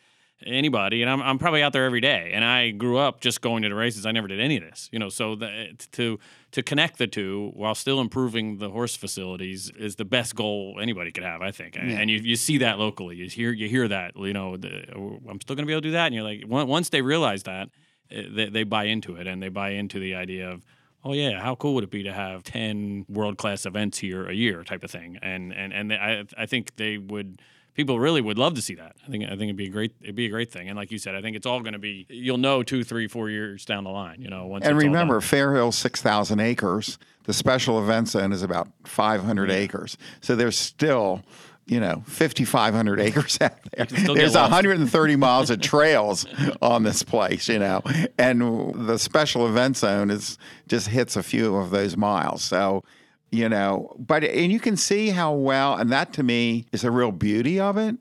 anybody, 0.45 1.01
and 1.01 1.09
I'm, 1.09 1.21
I'm 1.21 1.37
probably 1.39 1.63
out 1.63 1.73
there 1.73 1.85
every 1.85 2.01
day. 2.01 2.31
And 2.33 2.43
I 2.43 2.71
grew 2.71 2.97
up 2.97 3.21
just 3.21 3.41
going 3.41 3.63
to 3.63 3.69
the 3.69 3.75
races. 3.75 4.05
I 4.05 4.11
never 4.11 4.27
did 4.27 4.39
any 4.39 4.57
of 4.57 4.63
this, 4.63 4.89
you 4.91 4.99
know. 4.99 5.09
So 5.09 5.35
the, 5.35 5.75
to 5.93 6.19
to 6.51 6.63
connect 6.63 6.97
the 6.97 7.07
two 7.07 7.51
while 7.53 7.75
still 7.75 8.01
improving 8.01 8.57
the 8.57 8.69
horse 8.69 8.95
facilities 8.95 9.71
is 9.77 9.95
the 9.95 10.05
best 10.05 10.35
goal 10.35 10.77
anybody 10.81 11.11
could 11.11 11.23
have, 11.23 11.41
I 11.41 11.51
think. 11.51 11.75
Yeah. 11.75 11.83
And 11.83 12.09
you, 12.09 12.17
you 12.17 12.35
see 12.35 12.57
that 12.59 12.79
locally. 12.79 13.15
You 13.15 13.27
hear 13.27 13.51
you 13.51 13.67
hear 13.67 13.87
that, 13.87 14.15
you 14.17 14.33
know. 14.33 14.57
The, 14.57 14.85
I'm 14.93 15.39
still 15.41 15.55
going 15.55 15.65
to 15.65 15.67
be 15.67 15.73
able 15.73 15.81
to 15.81 15.87
do 15.89 15.91
that, 15.93 16.07
and 16.07 16.15
you're 16.15 16.23
like, 16.23 16.43
once 16.47 16.89
they 16.89 17.01
realize 17.01 17.43
that, 17.43 17.69
eh, 18.11 18.23
they, 18.29 18.49
they 18.49 18.63
buy 18.63 18.85
into 18.85 19.15
it, 19.15 19.27
and 19.27 19.41
they 19.41 19.49
buy 19.49 19.69
into 19.69 19.99
the 19.99 20.15
idea 20.15 20.49
of 20.49 20.65
oh 21.03 21.13
yeah, 21.13 21.39
how 21.39 21.55
cool 21.55 21.73
would 21.75 21.83
it 21.83 21.91
be 21.91 22.03
to 22.03 22.13
have 22.13 22.43
ten 22.43 23.05
world 23.09 23.37
class 23.37 23.65
events 23.65 23.97
here 23.97 24.27
a 24.27 24.33
year 24.33 24.63
type 24.63 24.83
of 24.83 24.91
thing? 24.91 25.17
And 25.21 25.53
and 25.53 25.73
and 25.73 25.91
they, 25.91 25.95
I 25.95 26.25
I 26.37 26.45
think 26.45 26.75
they 26.75 26.97
would 26.97 27.41
people 27.73 27.99
really 27.99 28.21
would 28.21 28.37
love 28.37 28.55
to 28.55 28.61
see 28.61 28.75
that. 28.75 28.95
I 29.05 29.09
think 29.09 29.23
I 29.23 29.29
think 29.29 29.43
it'd 29.43 29.55
be 29.55 29.67
a 29.67 29.69
great 29.69 29.93
it'd 30.01 30.15
be 30.15 30.25
a 30.25 30.29
great 30.29 30.51
thing. 30.51 30.67
And 30.67 30.77
like 30.77 30.91
you 30.91 30.97
said, 30.97 31.15
I 31.15 31.21
think 31.21 31.35
it's 31.35 31.45
all 31.45 31.61
going 31.61 31.73
to 31.73 31.79
be 31.79 32.05
you'll 32.09 32.37
know 32.37 32.63
two, 32.63 32.83
three, 32.83 33.07
four 33.07 33.29
years 33.29 33.65
down 33.65 33.83
the 33.83 33.89
line. 33.89 34.21
You 34.21 34.29
know, 34.29 34.45
once 34.47 34.65
And 34.65 34.77
remember, 34.77 35.15
done. 35.15 35.21
Fair 35.21 35.55
Hill, 35.55 35.71
6,000 35.71 36.39
acres. 36.39 36.97
The 37.25 37.33
special 37.33 37.81
event 37.81 38.09
zone 38.09 38.31
is 38.31 38.41
about 38.43 38.67
500 38.85 39.51
acres. 39.51 39.97
So 40.21 40.35
there's 40.35 40.57
still, 40.57 41.21
you 41.67 41.79
know, 41.79 42.03
5,500 42.07 42.99
acres 42.99 43.37
out 43.41 43.53
there. 43.71 43.85
There's 43.85 44.35
130 44.35 45.15
miles 45.15 45.49
of 45.51 45.61
trails 45.61 46.25
on 46.61 46.83
this 46.83 47.03
place, 47.03 47.47
you 47.47 47.59
know, 47.59 47.81
and 48.17 48.41
the 48.87 48.97
special 48.97 49.47
event 49.47 49.77
zone 49.77 50.09
is 50.09 50.37
just 50.67 50.87
hits 50.87 51.15
a 51.15 51.23
few 51.23 51.55
of 51.55 51.69
those 51.69 51.95
miles. 51.95 52.41
So, 52.41 52.83
you 53.31 53.47
know, 53.49 53.95
but 53.97 54.23
and 54.23 54.51
you 54.51 54.59
can 54.59 54.75
see 54.77 55.09
how 55.09 55.33
well, 55.33 55.75
and 55.75 55.91
that 55.91 56.13
to 56.13 56.23
me 56.23 56.65
is 56.71 56.81
the 56.81 56.91
real 56.91 57.11
beauty 57.11 57.59
of 57.59 57.77
it. 57.77 57.95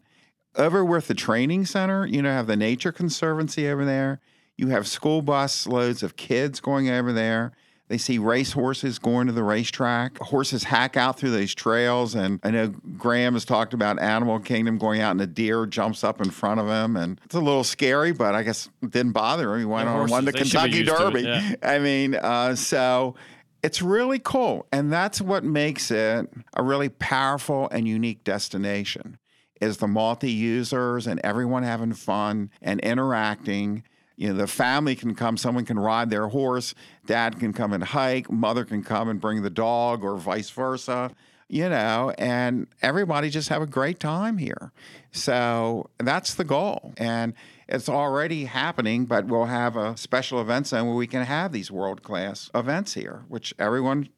Over 0.56 0.84
with 0.84 1.06
the 1.06 1.14
training 1.14 1.66
center, 1.66 2.04
you 2.04 2.20
know, 2.20 2.30
have 2.32 2.48
the 2.48 2.56
Nature 2.56 2.90
Conservancy 2.90 3.68
over 3.68 3.84
there. 3.84 4.20
You 4.56 4.66
have 4.68 4.88
school 4.88 5.22
bus 5.22 5.66
loads 5.66 6.02
of 6.02 6.16
kids 6.16 6.58
going 6.60 6.90
over 6.90 7.12
there. 7.12 7.52
They 7.86 7.98
see 7.98 8.18
race 8.18 8.52
horses 8.52 8.98
going 8.98 9.26
to 9.28 9.32
the 9.32 9.42
racetrack. 9.42 10.18
Horses 10.18 10.64
hack 10.64 10.96
out 10.96 11.18
through 11.18 11.30
these 11.36 11.54
trails. 11.54 12.14
And 12.14 12.38
I 12.44 12.50
know 12.50 12.68
Graham 12.68 13.34
has 13.34 13.44
talked 13.44 13.74
about 13.74 14.00
Animal 14.00 14.38
Kingdom 14.40 14.78
going 14.78 15.00
out 15.00 15.12
and 15.12 15.20
a 15.20 15.26
deer 15.26 15.66
jumps 15.66 16.04
up 16.04 16.20
in 16.20 16.30
front 16.30 16.60
of 16.60 16.68
him. 16.68 16.96
And 16.96 17.20
it's 17.24 17.34
a 17.34 17.40
little 17.40 17.64
scary, 17.64 18.12
but 18.12 18.34
I 18.34 18.42
guess 18.44 18.68
it 18.82 18.90
didn't 18.90 19.12
bother 19.12 19.52
him. 19.54 19.58
He 19.60 19.64
went 19.64 19.86
Yeah, 19.88 19.94
on 19.94 20.00
and 20.02 20.10
won 20.10 20.24
the 20.24 20.30
horses, 20.32 20.52
they 20.52 20.58
should 20.60 20.70
be 20.72 20.78
Kentucky 20.84 20.84
used 20.84 21.00
to 21.00 21.06
it, 21.06 21.24
Derby. 21.24 21.56
yeah. 21.62 21.68
I 21.68 21.78
mean, 21.80 22.14
uh, 22.16 22.54
so 22.54 23.16
it's 23.62 23.83
really 23.83 24.18
cool. 24.18 24.66
And 24.73 24.92
that's 24.92 25.20
what 25.20 25.44
makes 25.44 25.90
it 25.90 26.31
a 26.55 26.62
really 26.62 26.88
powerful 26.88 27.68
and 27.70 27.87
unique 27.87 28.25
destination 28.25 29.18
is 29.61 29.77
the 29.77 29.88
multi-users 29.88 31.07
and 31.07 31.20
everyone 31.23 31.62
having 31.62 31.92
fun 31.92 32.51
and 32.62 32.81
interacting. 32.81 33.83
You 34.16 34.29
know, 34.29 34.35
the 34.35 34.46
family 34.46 34.96
can 34.96 35.14
come, 35.14 35.37
someone 35.37 35.64
can 35.64 35.79
ride 35.79 36.11
their 36.11 36.29
horse, 36.29 36.75
dad 37.07 37.38
can 37.38 37.53
come 37.53 37.73
and 37.73 37.85
hike, 37.85 38.31
mother 38.31 38.64
can 38.64 38.83
come 38.83 39.09
and 39.09 39.20
bring 39.20 39.42
the 39.42 39.51
dog 39.51 40.03
or 40.03 40.16
vice 40.16 40.51
versa, 40.51 41.11
you 41.49 41.68
know, 41.68 42.12
and 42.16 42.68
everybody 42.81 43.29
just 43.29 43.49
have 43.49 43.61
a 43.61 43.66
great 43.66 43.99
time 43.99 44.38
here. 44.38 44.73
So 45.12 45.90
that's 45.99 46.35
the 46.35 46.44
goal. 46.44 46.94
And 46.96 47.35
it's 47.70 47.88
already 47.88 48.44
happening, 48.44 49.06
but 49.06 49.26
we'll 49.26 49.44
have 49.46 49.76
a 49.76 49.96
special 49.96 50.40
event 50.40 50.66
zone 50.66 50.87
where 50.87 50.96
we 50.96 51.06
can 51.06 51.24
have 51.24 51.52
these 51.52 51.70
world 51.70 52.02
class 52.02 52.50
events 52.54 52.94
here, 52.94 53.24
which 53.28 53.54
everyone 53.59 54.09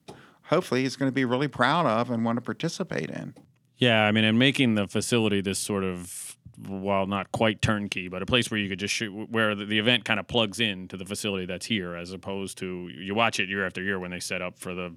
hopefully 0.45 0.85
is 0.85 0.97
going 0.97 1.09
to 1.11 1.15
be 1.15 1.25
really 1.25 1.49
proud 1.49 1.87
of 1.87 2.11
and 2.11 2.25
want 2.25 2.37
to 2.37 2.41
participate 2.43 3.11
in. 3.11 3.35
Yeah, 3.79 4.05
I 4.05 4.13
mean, 4.13 4.25
and 4.25 4.39
making 4.39 4.75
the 4.77 4.87
facility 4.87 5.41
this 5.41 5.59
sort 5.59 5.83
of, 5.85 6.37
while 6.67 7.07
not 7.07 7.33
quite 7.33 7.61
turnkey, 7.63 8.09
but 8.09 8.23
a 8.23 8.27
place 8.27 8.51
where 8.51 8.61
you 8.61 8.69
could 8.69 8.79
just 8.79 8.95
shoot, 8.95 9.11
where 9.31 9.55
the, 9.55 9.65
the 9.65 9.79
event 9.79 10.05
kind 10.05 10.21
of 10.21 10.29
plugs 10.29 10.61
in 10.61 10.87
to 10.89 10.97
the 10.97 11.05
facility 11.05 11.47
that's 11.47 11.67
here, 11.67 11.97
as 11.97 12.13
opposed 12.13 12.59
to 12.59 12.89
you 12.95 13.15
watch 13.15 13.41
it 13.41 13.49
year 13.49 13.67
after 13.67 13.83
year 13.83 13.99
when 13.99 14.11
they 14.11 14.21
set 14.21 14.43
up 14.43 14.59
for 14.59 14.75
the 14.75 14.93